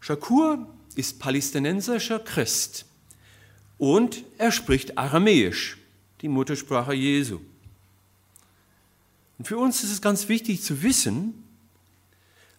Shakur 0.00 0.66
ist 1.00 1.18
palästinensischer 1.18 2.18
Christ 2.18 2.84
und 3.78 4.22
er 4.36 4.52
spricht 4.52 4.98
Aramäisch, 4.98 5.78
die 6.20 6.28
Muttersprache 6.28 6.92
Jesu. 6.92 7.40
Und 9.38 9.46
für 9.46 9.56
uns 9.56 9.82
ist 9.82 9.90
es 9.90 10.02
ganz 10.02 10.28
wichtig 10.28 10.62
zu 10.62 10.82
wissen, 10.82 11.42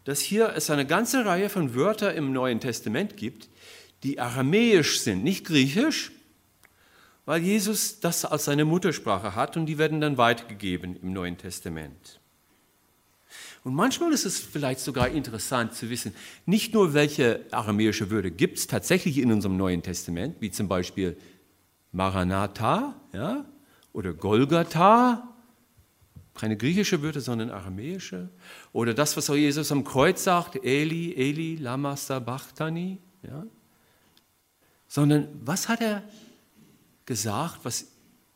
dass 0.05 0.19
hier 0.19 0.53
es 0.55 0.71
eine 0.71 0.87
ganze 0.87 1.23
Reihe 1.25 1.49
von 1.49 1.75
Wörtern 1.75 2.15
im 2.15 2.33
Neuen 2.33 2.59
Testament 2.59 3.17
gibt, 3.17 3.49
die 4.01 4.19
aramäisch 4.19 4.99
sind, 5.01 5.23
nicht 5.23 5.45
griechisch, 5.45 6.11
weil 7.25 7.43
Jesus 7.43 7.99
das 7.99 8.25
als 8.25 8.45
seine 8.45 8.65
Muttersprache 8.65 9.35
hat 9.35 9.55
und 9.57 9.67
die 9.67 9.77
werden 9.77 10.01
dann 10.01 10.17
weitergegeben 10.17 10.97
im 10.99 11.13
Neuen 11.13 11.37
Testament. 11.37 12.20
Und 13.63 13.75
manchmal 13.75 14.11
ist 14.11 14.25
es 14.25 14.39
vielleicht 14.39 14.79
sogar 14.79 15.09
interessant 15.09 15.75
zu 15.75 15.89
wissen, 15.89 16.15
nicht 16.45 16.73
nur 16.73 16.93
welche 16.93 17.45
aramäische 17.51 18.09
Wörter 18.09 18.31
gibt 18.31 18.57
es 18.57 18.67
tatsächlich 18.67 19.19
in 19.19 19.31
unserem 19.31 19.55
Neuen 19.55 19.83
Testament, 19.83 20.37
wie 20.39 20.49
zum 20.49 20.67
Beispiel 20.67 21.15
Maranatha 21.91 22.95
ja, 23.13 23.45
oder 23.93 24.13
Golgatha, 24.13 25.27
keine 26.33 26.57
griechische 26.57 27.03
Wörter, 27.03 27.21
sondern 27.21 27.51
aramäische, 27.51 28.29
oder 28.73 28.95
das, 28.95 29.15
was 29.15 29.29
auch 29.29 29.35
Jesus 29.35 29.71
am 29.71 29.83
Kreuz 29.83 30.23
sagt, 30.23 30.55
Eli, 30.63 31.13
Eli, 31.13 31.57
lama 31.57 31.95
sabachthani, 31.95 32.97
ja, 33.21 33.45
sondern 34.87 35.27
was 35.43 35.69
hat 35.69 35.81
er 35.81 36.03
gesagt, 37.05 37.59
was 37.63 37.91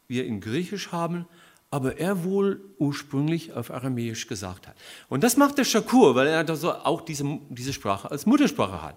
wir 0.08 0.25
in 0.25 0.39
Griechisch 0.39 0.91
haben, 0.91 1.25
aber 1.75 1.98
er 2.00 2.24
wohl 2.24 2.63
ursprünglich 2.77 3.51
auf 3.51 3.70
Aramäisch 3.70 4.27
gesagt 4.27 4.65
hat. 4.65 4.77
Und 5.10 5.25
das 5.25 5.36
macht 5.36 5.58
der 5.58 5.65
Shakur, 5.65 6.15
weil 6.15 6.27
er 6.27 6.48
also 6.48 6.72
auch 6.72 7.01
diese, 7.01 7.25
diese 7.50 7.74
Sprache 7.74 8.10
als 8.10 8.25
Muttersprache 8.25 8.82
hat. 8.82 8.96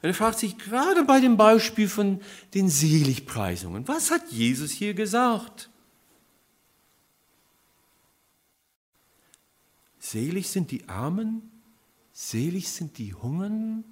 Und 0.00 0.08
er 0.08 0.14
fragt 0.14 0.38
sich 0.38 0.56
gerade 0.56 1.04
bei 1.04 1.20
dem 1.20 1.36
Beispiel 1.36 1.86
von 1.86 2.22
den 2.54 2.70
Seligpreisungen, 2.70 3.86
was 3.88 4.10
hat 4.10 4.22
Jesus 4.30 4.70
hier 4.70 4.94
gesagt? 4.94 5.68
Selig 9.98 10.48
sind 10.48 10.70
die 10.70 10.88
Armen, 10.88 11.42
selig 12.14 12.70
sind 12.70 12.96
die 12.96 13.12
Hungern. 13.12 13.84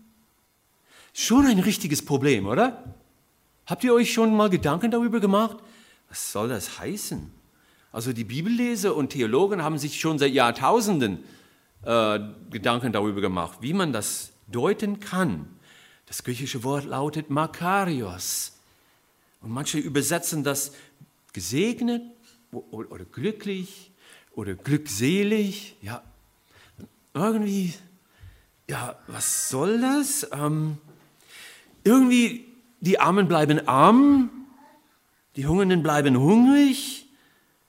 Schon 1.12 1.44
ein 1.44 1.58
richtiges 1.58 2.02
Problem, 2.02 2.46
oder? 2.46 2.94
Habt 3.66 3.84
ihr 3.84 3.92
euch 3.92 4.10
schon 4.10 4.34
mal 4.34 4.48
Gedanken 4.48 4.90
darüber 4.90 5.20
gemacht? 5.20 5.58
Was 6.08 6.32
soll 6.32 6.48
das 6.48 6.78
heißen? 6.78 7.35
Also 7.96 8.12
die 8.12 8.24
Bibelleser 8.24 8.94
und 8.94 9.08
Theologen 9.08 9.62
haben 9.62 9.78
sich 9.78 9.98
schon 9.98 10.18
seit 10.18 10.34
Jahrtausenden 10.34 11.24
äh, 11.82 12.18
Gedanken 12.50 12.92
darüber 12.92 13.22
gemacht, 13.22 13.60
wie 13.62 13.72
man 13.72 13.94
das 13.94 14.32
deuten 14.48 15.00
kann. 15.00 15.48
Das 16.04 16.22
griechische 16.22 16.62
Wort 16.62 16.84
lautet 16.84 17.30
Makarios. 17.30 18.52
Und 19.40 19.50
manche 19.50 19.78
übersetzen 19.78 20.44
das 20.44 20.72
gesegnet 21.32 22.02
oder 22.52 23.06
glücklich 23.06 23.90
oder 24.32 24.54
glückselig. 24.56 25.76
Ja, 25.80 26.02
irgendwie, 27.14 27.72
ja, 28.68 28.94
was 29.06 29.48
soll 29.48 29.80
das? 29.80 30.28
Ähm, 30.34 30.76
irgendwie, 31.82 32.44
die 32.78 33.00
Armen 33.00 33.26
bleiben 33.26 33.66
arm, 33.66 34.28
die 35.36 35.46
Hungernden 35.46 35.82
bleiben 35.82 36.18
hungrig, 36.18 37.05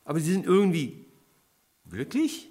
aber 0.07 0.21
sie 0.21 0.31
sind 0.31 0.45
irgendwie 0.45 1.05
glücklich. 1.89 2.47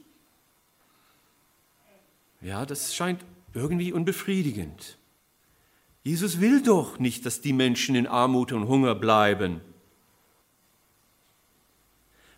Ja, 2.43 2.67
das 2.67 2.95
scheint 2.95 3.25
irgendwie 3.55 3.95
unbefriedigend. 3.95 4.99
Jesus 6.05 6.41
will 6.41 6.63
doch 6.63 6.99
nicht, 6.99 7.25
dass 7.25 7.41
die 7.41 7.55
Menschen 7.55 7.95
in 7.95 8.07
Armut 8.07 8.53
und 8.53 8.69
Hunger 8.69 8.95
bleiben. 8.95 9.63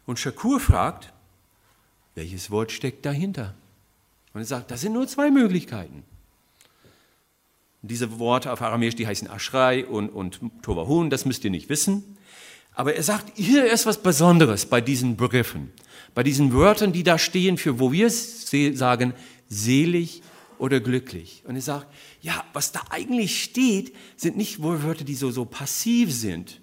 Und 0.06 0.20
Shakur 0.20 0.60
fragt, 0.60 1.12
welches 2.14 2.52
Wort 2.52 2.70
steckt 2.70 3.04
dahinter? 3.04 3.56
Und 4.32 4.42
er 4.42 4.46
sagt, 4.46 4.70
das 4.70 4.82
sind 4.82 4.92
nur 4.92 5.08
zwei 5.08 5.32
Möglichkeiten. 5.32 6.04
Diese 7.82 8.20
Worte 8.20 8.52
auf 8.52 8.62
Aramäisch, 8.62 8.94
die 8.94 9.06
heißen 9.08 9.28
Aschrei 9.28 9.84
und, 9.84 10.10
und 10.10 10.40
Tovahun, 10.62 11.10
das 11.10 11.24
müsst 11.24 11.44
ihr 11.44 11.50
nicht 11.50 11.68
wissen. 11.68 12.16
Aber 12.78 12.94
er 12.94 13.02
sagt, 13.02 13.36
hier 13.36 13.68
ist 13.68 13.86
was 13.86 14.00
Besonderes 14.00 14.64
bei 14.64 14.80
diesen 14.80 15.16
Begriffen, 15.16 15.72
bei 16.14 16.22
diesen 16.22 16.52
Wörtern, 16.52 16.92
die 16.92 17.02
da 17.02 17.18
stehen, 17.18 17.58
für 17.58 17.80
wo 17.80 17.90
wir 17.90 18.08
sagen, 18.08 19.14
selig 19.48 20.22
oder 20.58 20.78
glücklich. 20.78 21.42
Und 21.44 21.56
er 21.56 21.62
sagt, 21.62 21.88
ja, 22.22 22.44
was 22.52 22.70
da 22.70 22.80
eigentlich 22.90 23.42
steht, 23.42 23.96
sind 24.16 24.36
nicht 24.36 24.62
Wörter, 24.62 25.02
die 25.02 25.16
so, 25.16 25.32
so 25.32 25.44
passiv 25.44 26.14
sind, 26.14 26.60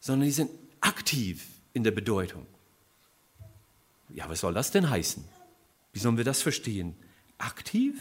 sondern 0.00 0.26
die 0.26 0.32
sind 0.32 0.50
aktiv 0.80 1.44
in 1.72 1.84
der 1.84 1.92
Bedeutung. 1.92 2.44
Ja, 4.08 4.28
was 4.28 4.40
soll 4.40 4.54
das 4.54 4.72
denn 4.72 4.90
heißen? 4.90 5.22
Wie 5.92 6.00
sollen 6.00 6.16
wir 6.16 6.24
das 6.24 6.42
verstehen? 6.42 6.96
Aktiv? 7.38 7.94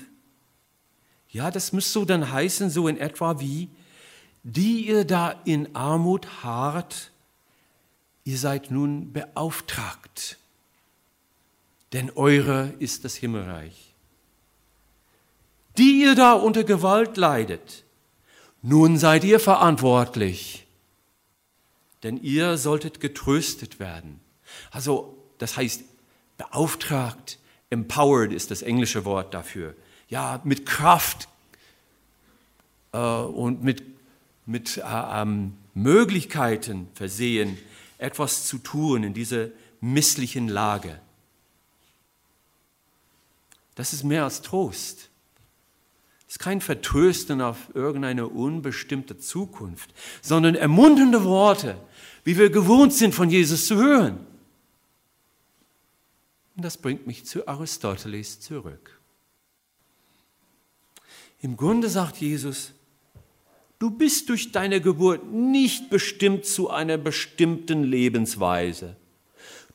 Ja, 1.29 1.51
das 1.51 1.71
müsste 1.71 1.91
so 1.91 2.03
dann 2.03 2.31
heißen, 2.31 2.71
so 2.71 2.87
in 2.87 2.97
etwa 2.97 3.39
wie, 3.39 3.69
die 4.43 4.88
ihr 4.88 5.05
da 5.05 5.41
in 5.45 5.75
Armut 5.75 6.43
harrt, 6.43 7.12
ihr 8.23 8.38
seid 8.38 8.71
nun 8.71 9.13
beauftragt, 9.13 10.38
denn 11.93 12.12
eure 12.15 12.73
ist 12.79 13.05
das 13.05 13.15
Himmelreich 13.15 13.93
die 15.77 16.01
ihr 16.01 16.15
da 16.15 16.33
unter 16.33 16.63
Gewalt 16.63 17.17
leidet, 17.17 17.83
nun 18.62 18.97
seid 18.97 19.23
ihr 19.23 19.39
verantwortlich, 19.39 20.65
denn 22.03 22.17
ihr 22.17 22.57
solltet 22.57 23.00
getröstet 23.00 23.79
werden. 23.79 24.19
Also 24.71 25.17
das 25.38 25.57
heißt 25.57 25.83
beauftragt, 26.38 27.39
empowered 27.69 28.31
ist 28.31 28.51
das 28.51 28.62
englische 28.62 29.05
Wort 29.05 29.33
dafür. 29.33 29.75
Ja, 30.09 30.41
mit 30.43 30.65
Kraft 30.65 31.27
äh, 32.91 32.97
und 32.97 33.63
mit, 33.63 33.83
mit 34.45 34.77
äh, 34.77 34.81
ähm, 34.85 35.53
Möglichkeiten 35.73 36.88
versehen, 36.93 37.57
etwas 37.97 38.45
zu 38.45 38.57
tun 38.57 39.03
in 39.03 39.13
dieser 39.13 39.47
misslichen 39.81 40.47
Lage. 40.47 41.00
Das 43.75 43.93
ist 43.93 44.03
mehr 44.03 44.23
als 44.23 44.41
Trost 44.41 45.09
ist 46.33 46.39
kein 46.39 46.62
Vertrösten 46.62 47.41
auf 47.41 47.69
irgendeine 47.75 48.27
unbestimmte 48.27 49.19
Zukunft, 49.19 49.93
sondern 50.23 50.55
ermunternde 50.55 51.23
Worte, 51.25 51.77
wie 52.23 52.39
wir 52.39 52.50
gewohnt 52.50 52.91
sind 52.91 53.13
von 53.13 53.29
Jesus 53.29 53.67
zu 53.67 53.75
hören. 53.75 54.25
Und 56.55 56.65
das 56.65 56.77
bringt 56.77 57.05
mich 57.05 57.23
zu 57.27 57.47
Aristoteles 57.47 58.39
zurück. 58.39 58.99
Im 61.39 61.56
Grunde 61.56 61.88
sagt 61.88 62.17
Jesus, 62.17 62.71
du 63.84 63.91
bist 63.91 64.30
durch 64.30 64.54
deine 64.54 64.80
Geburt 64.80 65.30
nicht 65.30 65.89
bestimmt 65.89 66.46
zu 66.46 66.69
einer 66.69 66.98
bestimmten 66.98 67.84
Lebensweise. 67.84 68.96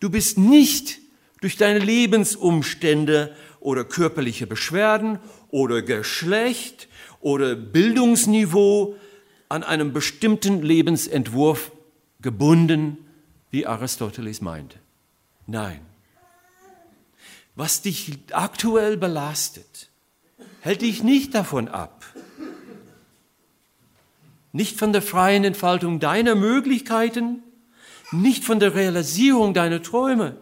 Du 0.00 0.08
bist 0.08 0.38
nicht 0.38 0.98
durch 1.42 1.58
deine 1.58 1.78
Lebensumstände 1.78 3.36
oder 3.60 3.84
körperliche 3.84 4.46
Beschwerden 4.46 5.18
oder 5.50 5.82
Geschlecht 5.82 6.88
oder 7.20 7.54
Bildungsniveau 7.54 8.96
an 9.50 9.62
einem 9.62 9.92
bestimmten 9.92 10.62
Lebensentwurf 10.62 11.70
gebunden, 12.22 12.96
wie 13.50 13.66
Aristoteles 13.66 14.40
meinte. 14.40 14.78
Nein. 15.46 15.80
Was 17.56 17.82
dich 17.82 18.16
aktuell 18.32 18.96
belastet, 18.96 19.90
hält 20.62 20.80
dich 20.80 21.02
nicht 21.02 21.34
davon 21.34 21.68
ab. 21.68 22.06
Nicht 24.52 24.78
von 24.78 24.92
der 24.92 25.02
freien 25.02 25.44
Entfaltung 25.44 26.00
deiner 26.00 26.34
Möglichkeiten, 26.34 27.42
nicht 28.10 28.44
von 28.44 28.60
der 28.60 28.74
Realisierung 28.74 29.54
deiner 29.54 29.82
Träume. 29.82 30.36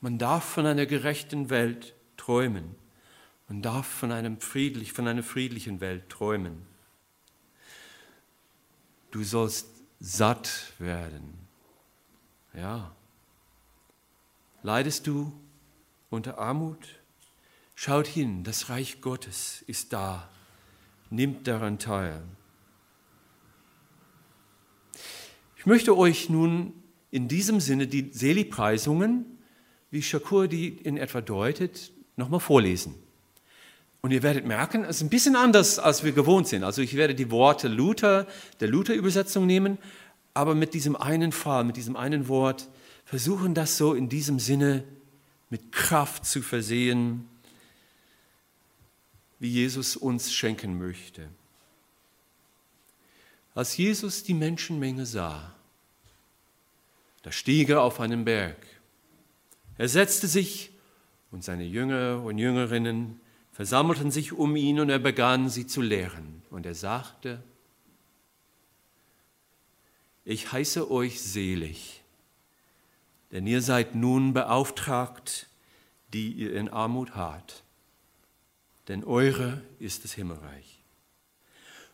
Man 0.00 0.18
darf 0.18 0.44
von 0.44 0.66
einer 0.66 0.86
gerechten 0.86 1.50
Welt 1.50 1.94
träumen. 2.16 2.74
Man 3.48 3.62
darf 3.62 3.86
von, 3.86 4.12
einem 4.12 4.40
friedlich, 4.40 4.92
von 4.92 5.06
einer 5.06 5.22
friedlichen 5.22 5.80
Welt 5.80 6.08
träumen. 6.08 6.62
Du 9.10 9.24
sollst 9.24 9.68
satt 9.98 10.72
werden. 10.78 11.34
Ja. 12.54 12.92
Leidest 14.62 15.06
du 15.06 15.32
unter 16.10 16.38
Armut? 16.38 17.00
Schaut 17.74 18.06
hin, 18.06 18.44
das 18.44 18.68
Reich 18.68 19.00
Gottes 19.00 19.62
ist 19.66 19.92
da. 19.92 20.28
Nimmt 21.10 21.46
daran 21.46 21.78
teil. 21.78 22.22
Ich 25.56 25.66
möchte 25.66 25.96
euch 25.96 26.30
nun 26.30 26.72
in 27.10 27.28
diesem 27.28 27.60
Sinne 27.60 27.86
die 27.86 28.10
Seligpreisungen, 28.12 29.26
wie 29.90 30.02
Shakur 30.02 30.48
die 30.48 30.68
in 30.68 30.96
etwa 30.96 31.20
deutet, 31.20 31.92
nochmal 32.16 32.40
vorlesen. 32.40 32.94
Und 34.02 34.12
ihr 34.12 34.22
werdet 34.22 34.46
merken, 34.46 34.84
es 34.84 34.96
ist 34.96 35.02
ein 35.02 35.10
bisschen 35.10 35.36
anders, 35.36 35.78
als 35.78 36.04
wir 36.04 36.12
gewohnt 36.12 36.48
sind. 36.48 36.64
Also 36.64 36.80
ich 36.80 36.94
werde 36.96 37.14
die 37.14 37.30
Worte 37.30 37.68
Luther, 37.68 38.26
der 38.60 38.68
Luther-Übersetzung 38.68 39.46
nehmen, 39.46 39.76
aber 40.32 40.54
mit 40.54 40.72
diesem 40.72 40.96
einen 40.96 41.32
Fall, 41.32 41.64
mit 41.64 41.76
diesem 41.76 41.96
einen 41.96 42.28
Wort 42.28 42.68
versuchen, 43.04 43.52
das 43.52 43.76
so 43.76 43.92
in 43.92 44.08
diesem 44.08 44.38
Sinne 44.38 44.84
mit 45.50 45.72
Kraft 45.72 46.24
zu 46.24 46.40
versehen, 46.40 47.28
wie 49.40 49.48
Jesus 49.48 49.96
uns 49.96 50.32
schenken 50.32 50.78
möchte. 50.78 51.28
Als 53.54 53.76
Jesus 53.76 54.22
die 54.22 54.34
Menschenmenge 54.34 55.06
sah, 55.06 55.54
da 57.22 57.32
stieg 57.32 57.68
er 57.70 57.82
auf 57.82 58.00
einen 58.00 58.24
Berg. 58.24 58.56
Er 59.76 59.88
setzte 59.88 60.28
sich 60.28 60.70
und 61.30 61.42
seine 61.42 61.64
Jünger 61.64 62.22
und 62.22 62.38
Jüngerinnen 62.38 63.20
versammelten 63.52 64.10
sich 64.10 64.32
um 64.32 64.56
ihn 64.56 64.78
und 64.78 64.88
er 64.88 64.98
begann 64.98 65.48
sie 65.48 65.66
zu 65.66 65.82
lehren. 65.82 66.42
Und 66.50 66.66
er 66.66 66.74
sagte, 66.74 67.42
ich 70.24 70.52
heiße 70.52 70.90
euch 70.90 71.20
selig, 71.20 72.02
denn 73.32 73.46
ihr 73.46 73.62
seid 73.62 73.94
nun 73.94 74.32
beauftragt, 74.32 75.48
die 76.12 76.32
ihr 76.32 76.54
in 76.54 76.68
Armut 76.68 77.14
hart, 77.14 77.62
denn 78.90 79.04
eure 79.04 79.62
ist 79.78 80.02
das 80.02 80.14
Himmelreich. 80.14 80.82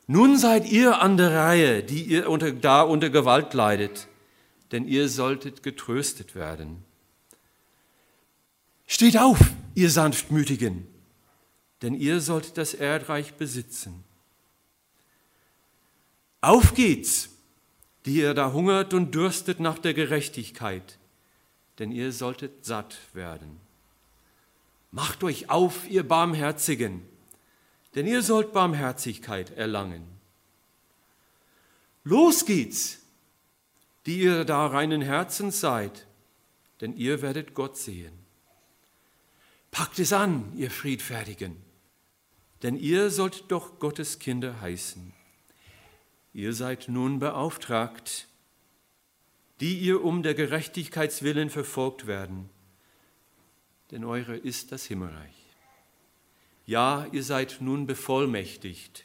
Nun 0.07 0.39
seid 0.39 0.67
ihr 0.67 1.03
an 1.03 1.19
der 1.19 1.35
Reihe, 1.35 1.83
die 1.83 2.03
ihr 2.03 2.31
unter, 2.31 2.53
da 2.53 2.81
unter 2.81 3.11
Gewalt 3.11 3.53
leidet, 3.53 4.09
denn 4.73 4.89
ihr 4.89 5.11
solltet 5.11 5.63
getröstet 5.63 6.35
werden. 6.35 6.83
Steht 8.87 9.19
auf, 9.19 9.39
ihr 9.75 9.91
Sanftmütigen, 9.91 10.87
denn 11.83 11.93
ihr 11.93 12.23
sollt 12.23 12.57
das 12.57 12.73
Erdreich 12.73 13.35
besitzen. 13.35 14.03
Auf 16.41 16.73
geht's, 16.73 17.29
die 18.07 18.21
ihr 18.21 18.33
da 18.33 18.55
hungert 18.55 18.95
und 18.95 19.15
dürstet 19.15 19.61
nach 19.61 19.79
der 19.79 19.93
Gerechtigkeit, 19.93 20.99
denn 21.79 21.93
ihr 21.93 22.11
solltet 22.13 22.65
satt 22.65 22.97
werden. 23.13 23.66
Macht 24.97 25.23
euch 25.25 25.51
auf, 25.51 25.87
ihr 25.91 26.09
Barmherzigen, 26.09 27.07
denn 27.95 28.07
ihr 28.07 28.23
sollt 28.23 28.55
Barmherzigkeit 28.55 29.51
erlangen. 29.51 30.07
Los 32.03 32.47
geht's, 32.47 33.01
die 34.07 34.21
ihr 34.21 34.47
da 34.47 34.67
reinen 34.67 35.03
Herzens 35.03 35.61
seid, 35.61 36.07
denn 36.81 36.97
ihr 36.97 37.21
werdet 37.21 37.53
Gott 37.53 37.77
sehen. 37.77 38.15
Packt 39.71 39.99
es 39.99 40.15
an, 40.15 40.51
ihr 40.57 40.71
Friedfertigen, 40.71 41.59
denn 42.63 42.75
ihr 42.75 43.11
sollt 43.11 43.45
doch 43.49 43.79
Gottes 43.79 44.19
Kinder 44.19 44.63
heißen. 44.63 45.13
Ihr 46.33 46.55
seid 46.55 46.89
nun 46.89 47.19
beauftragt, 47.19 48.29
die 49.61 49.79
ihr 49.79 50.03
um 50.03 50.23
der 50.23 50.33
Gerechtigkeitswillen 50.33 51.51
verfolgt 51.51 52.07
werden, 52.07 52.49
denn 53.91 54.05
eure 54.05 54.37
ist 54.37 54.73
das 54.73 54.87
Himmelreich. 54.87 55.35
Ja, 56.67 57.07
ihr 57.13 57.23
seid 57.23 57.59
nun 57.61 57.87
bevollmächtigt. 57.87 59.05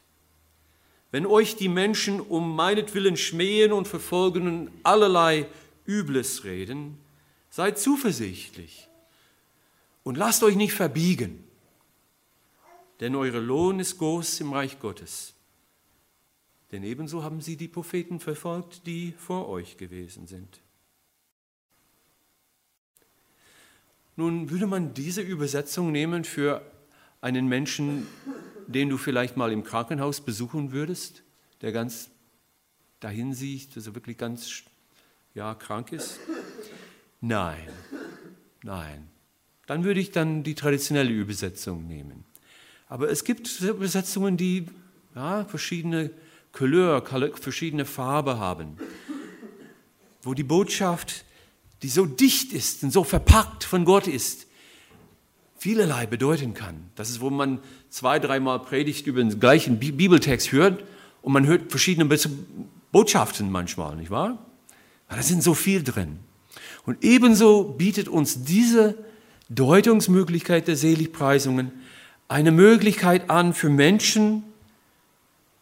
Wenn 1.12 1.26
euch 1.26 1.56
die 1.56 1.70
Menschen 1.70 2.22
um 2.22 2.56
meinetwillen 2.56 3.18
schmähen 3.18 3.72
und 3.72 3.88
verfolgen 3.88 4.48
und 4.48 4.72
allerlei 4.84 5.48
Übles 5.86 6.44
reden, 6.44 6.98
seid 7.50 7.78
zuversichtlich 7.78 8.88
und 10.04 10.18
lasst 10.18 10.42
euch 10.42 10.56
nicht 10.56 10.74
verbiegen, 10.74 11.44
denn 13.02 13.16
eure 13.16 13.40
Lohn 13.40 13.80
ist 13.80 13.98
groß 13.98 14.40
im 14.40 14.54
Reich 14.54 14.80
Gottes. 14.80 15.34
Denn 16.72 16.84
ebenso 16.84 17.24
haben 17.24 17.42
sie 17.42 17.58
die 17.58 17.68
Propheten 17.68 18.20
verfolgt, 18.20 18.88
die 18.88 19.14
vor 19.18 19.50
euch 19.50 19.76
gewesen 19.76 20.28
sind. 20.28 20.62
Nun 24.22 24.52
würde 24.52 24.68
man 24.68 24.94
diese 24.94 25.22
Übersetzung 25.22 25.92
nehmen 25.92 26.24
für 26.26 26.62
einen 27.22 27.48
Menschen, 27.48 28.06
den 28.68 28.88
du 28.88 28.98
vielleicht 28.98 29.36
mal 29.36 29.52
im 29.52 29.64
Krankenhaus 29.64 30.22
besuchen 30.22 30.72
würdest, 30.72 31.24
der 31.62 31.72
ganz 31.72 32.12
dahin 33.00 33.34
sieht, 33.34 33.76
dass 33.76 33.88
er 33.88 33.96
wirklich 33.96 34.20
ganz 34.20 34.62
ja, 35.34 35.56
krank 35.56 35.92
ist? 35.92 36.20
Nein, 37.20 37.68
nein. 38.62 39.08
Dann 39.66 39.84
würde 39.84 40.00
ich 40.00 40.12
dann 40.12 40.44
die 40.44 40.54
traditionelle 40.54 41.10
Übersetzung 41.10 41.88
nehmen. 41.88 42.24
Aber 42.90 43.10
es 43.10 43.24
gibt 43.24 43.60
Übersetzungen, 43.60 44.38
die 44.38 44.68
ja, 45.16 45.46
verschiedene 45.46 46.12
Couleur, 46.52 47.04
verschiedene 47.38 47.86
Farbe 47.86 48.38
haben, 48.38 48.78
wo 50.22 50.36
die 50.36 50.44
Botschaft, 50.44 51.26
die 51.84 51.90
so 51.90 52.06
dicht 52.06 52.54
ist 52.54 52.84
und 52.84 52.92
so 52.92 53.04
verpackt 53.04 53.64
von 53.64 53.86
Gott 53.86 54.08
ist, 54.08 54.48
vielerlei 55.58 56.06
bedeuten 56.06 56.54
kann. 56.54 56.90
Das 56.96 57.10
ist, 57.10 57.22
wo 57.22 57.30
man 57.30 57.60
zwei, 57.90 58.20
dreimal 58.20 58.60
predigt 58.60 59.08
über 59.08 59.24
den 59.24 59.40
gleichen 59.40 59.80
Bibeltext 59.80 60.52
hört 60.52 60.84
und 61.22 61.34
man 61.34 61.46
hört 61.46 61.70
verschiedene 61.70 62.10
Botschaften 62.92 63.52
manchmal, 63.52 63.96
nicht 63.96 64.12
wahr? 64.12 64.38
Da 65.10 65.22
sind 65.22 65.44
so 65.44 65.54
viel 65.54 65.84
drin. 65.84 66.20
Und 66.86 67.04
ebenso 67.04 67.64
bietet 67.64 68.08
uns 68.08 68.44
diese 68.44 68.98
Deutungsmöglichkeit 69.50 70.68
der 70.68 70.76
Seligpreisungen 70.76 71.72
eine 72.28 72.52
Möglichkeit 72.52 73.30
an 73.30 73.54
für 73.54 73.70
Menschen, 73.70 74.44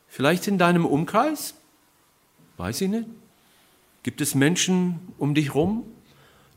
vielleicht 0.08 0.48
in 0.48 0.58
deinem 0.58 0.86
Umkreis, 0.86 1.56
weiß 2.58 2.82
ich 2.82 2.90
nicht. 2.90 3.08
Gibt 4.04 4.22
es 4.22 4.36
Menschen 4.36 5.00
um 5.18 5.34
dich 5.34 5.48
herum, 5.48 5.84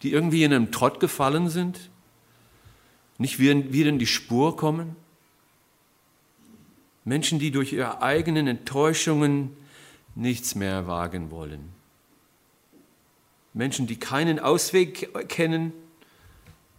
die 0.03 0.13
irgendwie 0.13 0.45
in 0.45 0.53
einem 0.53 0.73
Trott 0.73 1.01
gefallen 1.01 1.49
sind, 1.49 1.91
nicht 3.19 3.39
wieder 3.39 3.89
in 3.89 3.99
die 3.99 4.07
Spur 4.07 4.57
kommen? 4.57 4.97
Menschen, 7.05 7.39
die 7.39 7.51
durch 7.51 7.73
ihre 7.73 8.03
eigenen 8.03 8.47
Enttäuschungen 8.47 9.57
nichts 10.15 10.55
mehr 10.55 10.87
wagen 10.87 11.31
wollen. 11.31 11.71
Menschen, 13.55 13.87
die 13.87 13.97
keinen 13.97 14.39
Ausweg 14.39 15.29
kennen, 15.29 15.73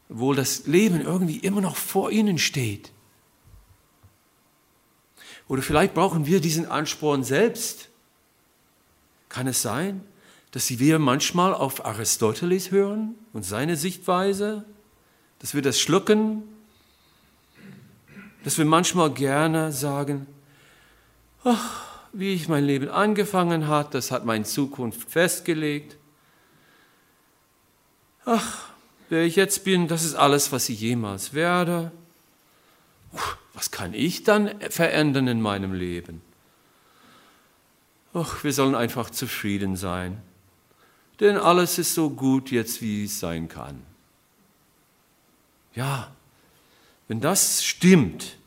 obwohl 0.10 0.36
das 0.36 0.66
Leben 0.66 1.02
irgendwie 1.02 1.38
immer 1.38 1.62
noch 1.62 1.76
vor 1.76 2.12
ihnen 2.12 2.38
steht. 2.38 2.92
Oder 5.48 5.62
vielleicht 5.62 5.94
brauchen 5.94 6.26
wir 6.26 6.40
diesen 6.40 6.66
Ansporn 6.66 7.24
selbst. 7.24 7.90
Kann 9.30 9.48
es 9.48 9.62
sein, 9.62 10.04
dass 10.54 10.78
wir 10.78 11.00
manchmal 11.00 11.52
auf 11.56 11.84
Aristoteles 11.84 12.70
hören 12.70 13.16
und 13.34 13.44
seine 13.44 13.76
Sichtweise, 13.76 14.64
dass 15.40 15.56
wir 15.56 15.64
das 15.64 15.80
schlucken, 15.80 16.44
dass 18.44 18.60
wir 18.60 18.66
manchmal 18.66 19.12
gerne 19.12 19.72
sagen, 19.72 20.28
ach, 21.44 21.82
wie 22.14 22.36
ich 22.36 22.48
mein 22.50 22.66
Leben 22.66 22.90
angefangen 22.90 23.68
hat, 23.68 23.96
das 23.96 24.12
hat 24.12 24.26
meine 24.26 24.44
Zukunft 24.44 25.10
festgelegt. 25.10 25.98
Ach, 28.24 28.70
wer 29.10 29.24
ich 29.24 29.36
jetzt 29.36 29.64
bin, 29.64 29.88
das 29.88 30.04
ist 30.04 30.14
alles, 30.14 30.52
was 30.52 30.70
ich 30.70 30.80
jemals 30.80 31.34
werde. 31.34 31.92
Was 33.56 33.72
kann 33.72 33.96
ich 33.96 34.24
dann 34.24 34.52
verändern 34.70 35.28
in 35.28 35.42
meinem 35.42 35.74
Leben? 35.74 36.22
Ach, 38.14 38.44
wir 38.44 38.54
sollen 38.54 38.76
einfach 38.76 39.10
zufrieden 39.10 39.76
sein, 39.76 40.22
denn 41.24 41.38
alles 41.38 41.80
ist 41.80 41.94
so 41.94 42.10
gut 42.10 42.52
jetzt, 42.52 42.82
wie 42.82 43.06
es 43.06 43.20
sein 43.20 43.48
kann. 43.48 43.82
Ja, 45.74 46.12
wenn 47.08 47.20
das 47.20 47.64
stimmt, 47.64 48.38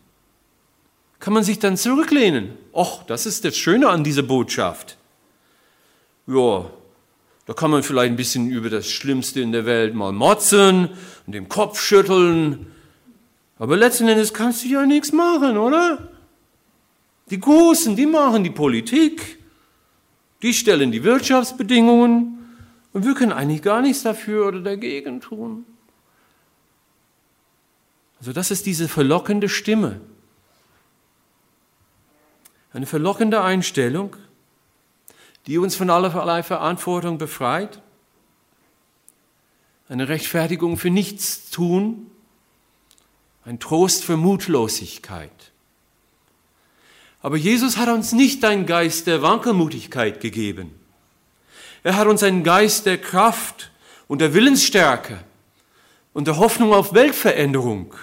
kann 1.19 1.33
man 1.33 1.43
sich 1.43 1.59
dann 1.59 1.77
zurücklehnen. 1.77 2.57
Och, 2.73 3.03
das 3.07 3.27
ist 3.27 3.45
das 3.45 3.57
Schöne 3.57 3.89
an 3.89 4.05
dieser 4.05 4.23
Botschaft. 4.23 4.97
Ja, 6.27 6.71
da 7.47 7.53
kann 7.53 7.71
man 7.71 7.83
vielleicht 7.83 8.12
ein 8.12 8.17
bisschen 8.17 8.51
über 8.51 8.71
das 8.71 8.89
Schlimmste 8.89 9.41
in 9.41 9.53
der 9.53 9.67
Welt 9.67 9.95
mal 9.95 10.12
motzen 10.12 10.91
und 11.27 11.33
den 11.33 11.49
Kopf 11.49 11.81
schütteln 11.81 12.73
aber 13.59 13.77
letzten 13.77 14.09
Endes 14.09 14.35
kannst 14.35 14.65
du 14.65 14.69
ja 14.69 14.85
nichts 14.85 15.12
machen, 15.12 15.57
oder? 15.57 16.09
Die 17.31 17.41
Großen, 17.41 17.97
die 17.97 18.07
machen 18.07 18.45
die 18.45 18.51
Politik, 18.51 19.39
die 20.43 20.53
stellen 20.53 20.93
die 20.93 21.03
Wirtschaftsbedingungen 21.03 22.36
und 22.97 23.05
wir 23.05 23.13
können 23.13 23.33
eigentlich 23.33 23.61
gar 23.61 23.83
nichts 23.83 24.03
dafür 24.03 24.49
oder 24.49 24.61
dagegen 24.61 25.21
tun. 25.21 25.67
Also 28.19 28.33
das 28.33 28.51
ist 28.51 28.65
diese 28.65 28.89
verlockende 28.89 29.51
Stimme. 29.51 30.01
Eine 32.73 32.87
verlockende 32.87 33.43
Einstellung, 33.43 34.17
die 35.47 35.59
uns 35.59 35.77
von 35.77 35.91
allerlei 35.91 36.43
Verantwortung 36.43 37.19
befreit. 37.19 37.83
Eine 39.91 40.09
Rechtfertigung 40.09 40.79
für 40.79 40.89
nichts 40.89 41.51
tun 41.51 42.11
ein 43.45 43.61
Trost 43.61 44.05
für 44.05 44.17
Mutlosigkeit. 44.17 45.53
Aber 47.21 47.37
Jesus 47.37 47.77
hat 47.77 47.91
uns 47.91 48.13
nicht 48.13 48.43
einen 48.43 48.65
Geist 48.65 49.07
der 49.07 49.21
Wankelmutigkeit 49.21 50.23
gegeben. 50.23 50.86
Er 51.87 51.94
hat 51.94 52.09
uns 52.09 52.25
einen 52.25 52.42
Geist 52.42 52.85
der 52.87 52.99
Kraft 52.99 53.70
und 54.09 54.20
der 54.20 54.35
Willensstärke 54.35 55.20
und 56.14 56.27
der 56.27 56.37
Hoffnung 56.37 56.72
auf 56.75 56.94
Weltveränderung. 56.94 57.94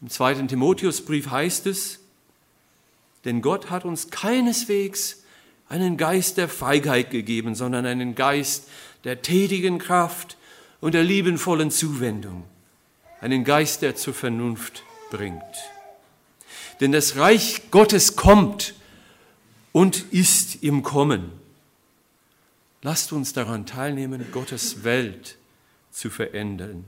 Im 0.00 0.08
zweiten 0.08 0.48
Timotheusbrief 0.48 1.30
heißt 1.30 1.66
es, 1.66 1.98
denn 3.26 3.42
Gott 3.42 3.68
hat 3.68 3.84
uns 3.84 4.08
keineswegs 4.08 5.22
einen 5.68 5.98
Geist 5.98 6.38
der 6.38 6.48
Feigheit 6.48 7.10
gegeben, 7.10 7.54
sondern 7.54 7.84
einen 7.84 8.14
Geist 8.14 8.70
der 9.04 9.20
tätigen 9.20 9.78
Kraft 9.78 10.38
und 10.80 10.94
der 10.94 11.04
liebenvollen 11.04 11.70
Zuwendung 11.70 12.44
einen 13.20 13.44
Geist, 13.44 13.82
der 13.82 13.96
zur 13.96 14.14
Vernunft 14.14 14.82
bringt. 15.10 15.42
Denn 16.80 16.90
das 16.90 17.16
Reich 17.16 17.70
Gottes 17.70 18.16
kommt 18.16 18.72
und 19.72 20.10
ist 20.10 20.62
im 20.62 20.82
Kommen. 20.82 21.43
Lasst 22.84 23.14
uns 23.14 23.32
daran 23.32 23.64
teilnehmen, 23.64 24.26
Gottes 24.30 24.84
Welt 24.84 25.38
zu 25.90 26.10
verändern, 26.10 26.84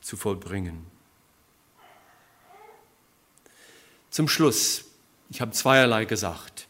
zu 0.00 0.16
vollbringen. 0.16 0.84
Zum 4.10 4.26
Schluss, 4.26 4.86
ich 5.30 5.40
habe 5.40 5.52
zweierlei 5.52 6.04
gesagt. 6.04 6.66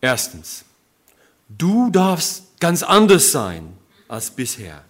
Erstens, 0.00 0.64
du 1.48 1.90
darfst 1.90 2.60
ganz 2.60 2.84
anders 2.84 3.32
sein 3.32 3.76
als 4.06 4.30
bisher. 4.30 4.84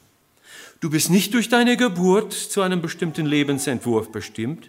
Du 0.81 0.91
bist 0.91 1.09
nicht 1.09 1.33
durch 1.33 1.49
deine 1.49 1.79
Geburt 1.79 2.35
zu 2.35 2.61
einem 2.61 2.83
bestimmten 2.83 3.25
Lebensentwurf 3.25 4.13
bestimmt. 4.13 4.69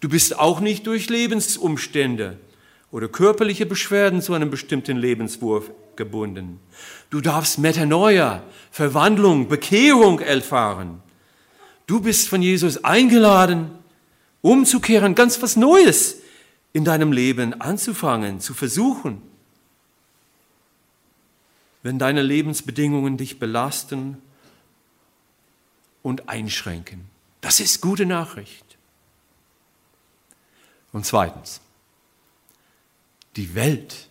Du 0.00 0.08
bist 0.08 0.36
auch 0.36 0.58
nicht 0.58 0.88
durch 0.88 1.08
Lebensumstände 1.08 2.38
oder 2.90 3.06
körperliche 3.06 3.66
Beschwerden 3.66 4.20
zu 4.20 4.34
einem 4.34 4.50
bestimmten 4.50 4.96
Lebenswurf 4.96 5.70
gebunden. 5.96 6.60
Du 7.10 7.20
darfst 7.20 7.58
Metanoia, 7.58 8.42
Verwandlung, 8.70 9.48
Bekehrung 9.48 10.20
erfahren. 10.20 11.02
Du 11.86 12.00
bist 12.00 12.28
von 12.28 12.42
Jesus 12.42 12.84
eingeladen, 12.84 13.70
umzukehren, 14.40 15.14
ganz 15.14 15.42
was 15.42 15.56
Neues 15.56 16.18
in 16.72 16.84
deinem 16.84 17.12
Leben 17.12 17.60
anzufangen, 17.60 18.40
zu 18.40 18.54
versuchen. 18.54 19.22
Wenn 21.82 21.98
deine 21.98 22.22
Lebensbedingungen 22.22 23.16
dich 23.16 23.38
belasten 23.38 24.18
und 26.02 26.28
einschränken. 26.28 27.04
Das 27.40 27.60
ist 27.60 27.80
gute 27.80 28.06
Nachricht. 28.06 28.78
Und 30.92 31.06
zweitens, 31.06 31.60
Die 33.36 33.54
Welt 33.54 34.08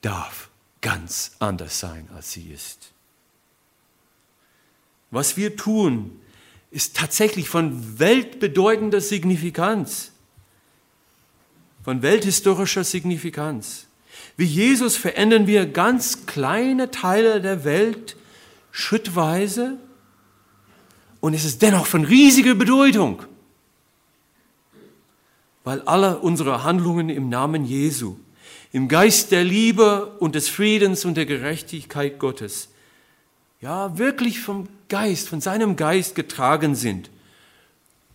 darf 0.00 0.50
ganz 0.84 1.32
anders 1.38 1.80
sein, 1.80 2.10
als 2.14 2.32
sie 2.32 2.50
ist. 2.50 2.92
Was 5.10 5.38
wir 5.38 5.56
tun, 5.56 6.20
ist 6.70 6.94
tatsächlich 6.94 7.48
von 7.48 7.98
weltbedeutender 7.98 9.00
Signifikanz, 9.00 10.12
von 11.82 12.02
welthistorischer 12.02 12.84
Signifikanz. 12.84 13.86
Wie 14.36 14.44
Jesus 14.44 14.98
verändern 14.98 15.46
wir 15.46 15.64
ganz 15.64 16.26
kleine 16.26 16.90
Teile 16.90 17.40
der 17.40 17.64
Welt 17.64 18.16
schrittweise 18.70 19.78
und 21.20 21.32
es 21.32 21.46
ist 21.46 21.62
dennoch 21.62 21.86
von 21.86 22.04
riesiger 22.04 22.54
Bedeutung, 22.54 23.22
weil 25.62 25.80
alle 25.82 26.18
unsere 26.18 26.62
Handlungen 26.62 27.08
im 27.08 27.30
Namen 27.30 27.64
Jesu, 27.64 28.18
im 28.74 28.88
Geist 28.88 29.30
der 29.30 29.44
Liebe 29.44 30.06
und 30.18 30.34
des 30.34 30.48
Friedens 30.48 31.04
und 31.04 31.14
der 31.14 31.26
Gerechtigkeit 31.26 32.18
Gottes, 32.18 32.70
ja 33.60 33.98
wirklich 33.98 34.40
vom 34.40 34.68
Geist, 34.88 35.28
von 35.28 35.40
seinem 35.40 35.76
Geist 35.76 36.16
getragen 36.16 36.74
sind 36.74 37.08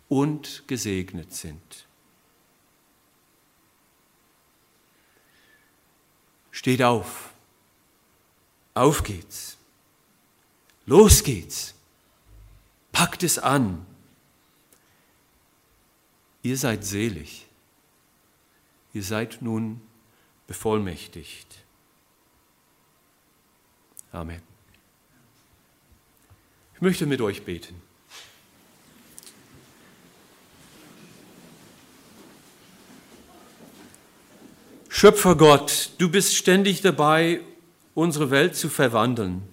und 0.10 0.64
gesegnet 0.68 1.34
sind. 1.34 1.88
Steht 6.52 6.84
auf. 6.84 7.32
Auf 8.74 9.04
geht's. 9.04 9.56
Los 10.86 11.24
geht's. 11.24 11.74
Packt 12.92 13.24
es 13.24 13.40
an. 13.40 13.86
Ihr 16.44 16.58
seid 16.58 16.84
selig. 16.84 17.46
Ihr 18.92 19.04
seid 19.04 19.42
nun 19.42 19.80
bevollmächtigt. 20.50 21.60
Amen. 24.12 24.42
Ich 26.74 26.82
möchte 26.82 27.06
mit 27.06 27.22
euch 27.22 27.44
beten. 27.44 27.80
Schöpfer 34.90 35.36
Gott, 35.36 35.92
du 36.00 36.10
bist 36.10 36.36
ständig 36.36 36.82
dabei, 36.82 37.42
unsere 37.94 38.32
Welt 38.32 38.56
zu 38.56 38.70
verwandeln. 38.70 39.44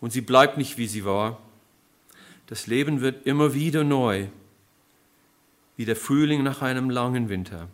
Und 0.00 0.12
sie 0.12 0.20
bleibt 0.20 0.58
nicht, 0.58 0.78
wie 0.78 0.88
sie 0.88 1.04
war. 1.04 1.40
Das 2.48 2.66
Leben 2.66 3.02
wird 3.02 3.24
immer 3.24 3.54
wieder 3.54 3.84
neu, 3.84 4.26
wie 5.76 5.84
der 5.84 5.94
Frühling 5.94 6.42
nach 6.42 6.60
einem 6.60 6.90
langen 6.90 7.28
Winter. 7.28 7.68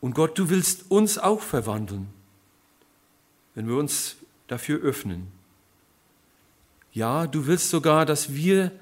Und 0.00 0.14
Gott, 0.14 0.38
du 0.38 0.50
willst 0.50 0.90
uns 0.90 1.18
auch 1.18 1.40
verwandeln, 1.40 2.08
wenn 3.54 3.68
wir 3.68 3.76
uns 3.76 4.16
dafür 4.46 4.80
öffnen. 4.80 5.28
Ja, 6.92 7.26
du 7.26 7.46
willst 7.46 7.70
sogar, 7.70 8.06
dass 8.06 8.34
wir 8.34 8.72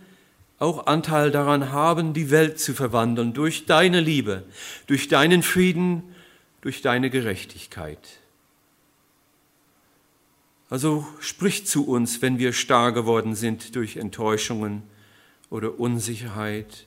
auch 0.59 0.87
Anteil 0.87 1.31
daran 1.31 1.73
haben, 1.73 2.15
die 2.15 2.31
Welt 2.31 2.61
zu 2.61 2.75
verwandeln 2.75 3.33
durch 3.33 3.67
deine 3.67 4.01
Liebe, 4.01 4.45
durch 4.87 5.09
deinen 5.09 5.43
Frieden, 5.43 6.15
durch 6.61 6.81
deine 6.81 7.11
Gerechtigkeit. 7.11 8.21
Also 10.71 11.07
sprich 11.21 11.67
zu 11.67 11.87
uns, 11.87 12.23
wenn 12.23 12.39
wir 12.39 12.53
starr 12.53 12.93
geworden 12.93 13.35
sind 13.35 13.77
durch 13.77 13.97
Enttäuschungen 13.97 14.83
oder 15.51 15.79
Unsicherheit 15.79 16.87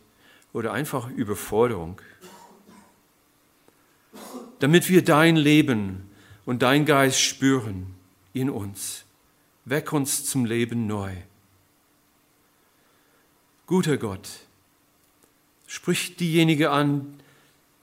oder 0.53 0.73
einfach 0.73 1.09
Überforderung, 1.09 2.01
damit 4.59 4.89
wir 4.89 5.03
dein 5.03 5.35
Leben 5.35 6.09
und 6.45 6.61
dein 6.61 6.85
Geist 6.85 7.19
spüren 7.21 7.95
in 8.33 8.49
uns. 8.49 9.05
Weck 9.65 9.91
uns 9.91 10.25
zum 10.25 10.45
Leben 10.45 10.87
neu. 10.87 11.11
Guter 13.65 13.97
Gott, 13.97 14.29
sprich 15.67 16.15
diejenige 16.15 16.71
an, 16.71 17.19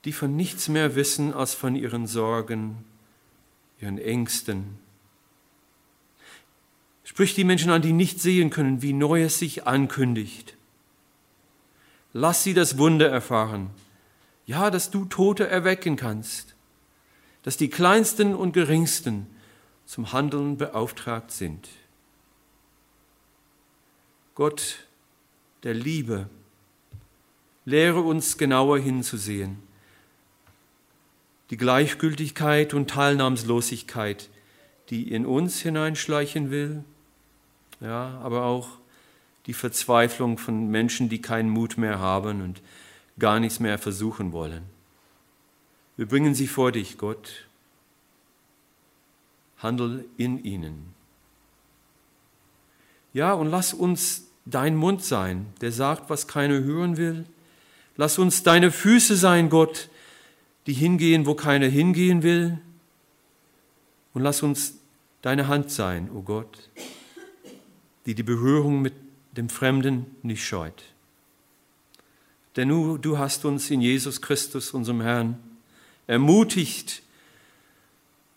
die 0.03 0.13
von 0.13 0.35
nichts 0.35 0.67
mehr 0.67 0.95
wissen 0.95 1.33
als 1.33 1.53
von 1.53 1.75
ihren 1.75 2.07
Sorgen, 2.07 2.83
ihren 3.79 3.99
Ängsten. 3.99 4.79
Sprich 7.03 7.35
die 7.35 7.43
Menschen 7.43 7.69
an, 7.69 7.83
die 7.83 7.93
nicht 7.93 8.19
sehen 8.19 8.49
können, 8.49 8.81
wie 8.81 8.93
Neues 8.93 9.37
sich 9.37 9.67
ankündigt. 9.67 10.55
Lass 12.13 12.43
sie 12.43 12.55
das 12.55 12.79
Wunder 12.79 13.09
erfahren. 13.09 13.69
Ja, 14.47 14.71
dass 14.71 14.89
du 14.89 15.05
Tote 15.05 15.47
erwecken 15.47 15.97
kannst, 15.97 16.54
dass 17.45 17.57
die 17.57 17.69
Kleinsten 17.69 18.33
und 18.33 18.53
Geringsten 18.53 19.27
zum 19.85 20.11
Handeln 20.11 20.57
beauftragt 20.57 21.29
sind. 21.29 21.69
Gott 24.33 24.79
der 25.61 25.75
Liebe, 25.75 26.27
lehre 27.65 27.99
uns 27.99 28.39
genauer 28.39 28.79
hinzusehen. 28.79 29.59
Die 31.51 31.57
Gleichgültigkeit 31.57 32.73
und 32.73 32.89
Teilnahmslosigkeit, 32.89 34.31
die 34.89 35.11
in 35.11 35.27
uns 35.27 35.59
hineinschleichen 35.59 36.49
will, 36.49 36.83
ja, 37.79 38.19
aber 38.23 38.45
auch 38.45 38.69
die 39.45 39.53
Verzweiflung 39.53 40.39
von 40.39 40.71
Menschen, 40.71 41.09
die 41.09 41.21
keinen 41.21 41.51
Mut 41.51 41.77
mehr 41.77 41.99
haben 41.99 42.41
und 42.41 42.63
gar 43.19 43.39
nichts 43.39 43.59
mehr 43.59 43.77
versuchen 43.77 44.31
wollen. 44.31 44.74
Wir 45.97 46.07
bringen 46.07 46.35
sie 46.35 46.47
vor 46.47 46.71
dich, 46.71 46.97
Gott, 46.97 47.47
handel 49.57 50.05
in 50.17 50.43
ihnen. 50.43 50.93
Ja, 53.13 53.33
und 53.33 53.49
lass 53.49 53.73
uns 53.73 54.27
dein 54.45 54.75
Mund 54.75 55.03
sein, 55.03 55.47
der 55.61 55.71
sagt, 55.71 56.09
was 56.09 56.27
keiner 56.27 56.63
hören 56.63 56.97
will. 56.97 57.25
Lass 57.95 58.17
uns 58.19 58.43
deine 58.43 58.71
Füße 58.71 59.15
sein, 59.15 59.49
Gott, 59.49 59.89
die 60.67 60.73
hingehen, 60.73 61.25
wo 61.25 61.33
keiner 61.33 61.67
hingehen 61.67 62.23
will. 62.23 62.59
Und 64.13 64.21
lass 64.21 64.43
uns 64.43 64.75
deine 65.21 65.47
Hand 65.47 65.71
sein, 65.71 66.09
o 66.11 66.17
oh 66.17 66.21
Gott, 66.21 66.69
die 68.05 68.15
die 68.15 68.23
Berührung 68.23 68.81
mit 68.81 68.93
dem 69.31 69.49
Fremden 69.49 70.05
nicht 70.23 70.45
scheut. 70.45 70.83
Denn 72.55 72.69
du, 72.69 72.97
du 72.97 73.17
hast 73.17 73.43
uns 73.45 73.69
in 73.69 73.81
Jesus 73.81 74.21
Christus, 74.21 74.71
unserem 74.71 75.01
Herrn, 75.01 75.39
ermutigt, 76.07 77.01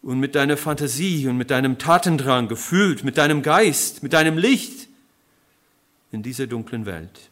und 0.03 0.21
mit 0.21 0.35
deiner 0.35 0.57
Fantasie 0.57 1.27
und 1.27 1.37
mit 1.37 1.51
deinem 1.51 1.79
Tatendrang 1.79 2.49
gefüllt, 2.49 3.05
mit 3.05 3.19
deinem 3.19 3.43
Geist, 3.43 4.03
mit 4.03 4.13
deinem 4.13 4.39
Licht 4.39 4.89
in 6.13 6.23
dieser 6.23 6.47
dunklen 6.47 6.87
Welt. 6.87 7.31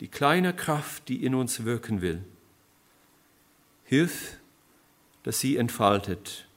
Die 0.00 0.08
kleine 0.08 0.54
Kraft, 0.54 1.08
die 1.08 1.24
in 1.24 1.34
uns 1.34 1.64
wirken 1.64 2.00
will, 2.00 2.24
hilf, 3.84 4.38
dass 5.22 5.40
sie 5.40 5.56
entfaltet, 5.56 6.48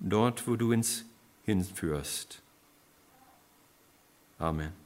dort, 0.00 0.48
wo 0.48 0.56
du 0.56 0.72
uns 0.72 1.04
hinführst. 1.44 2.42
Amen. 4.38 4.77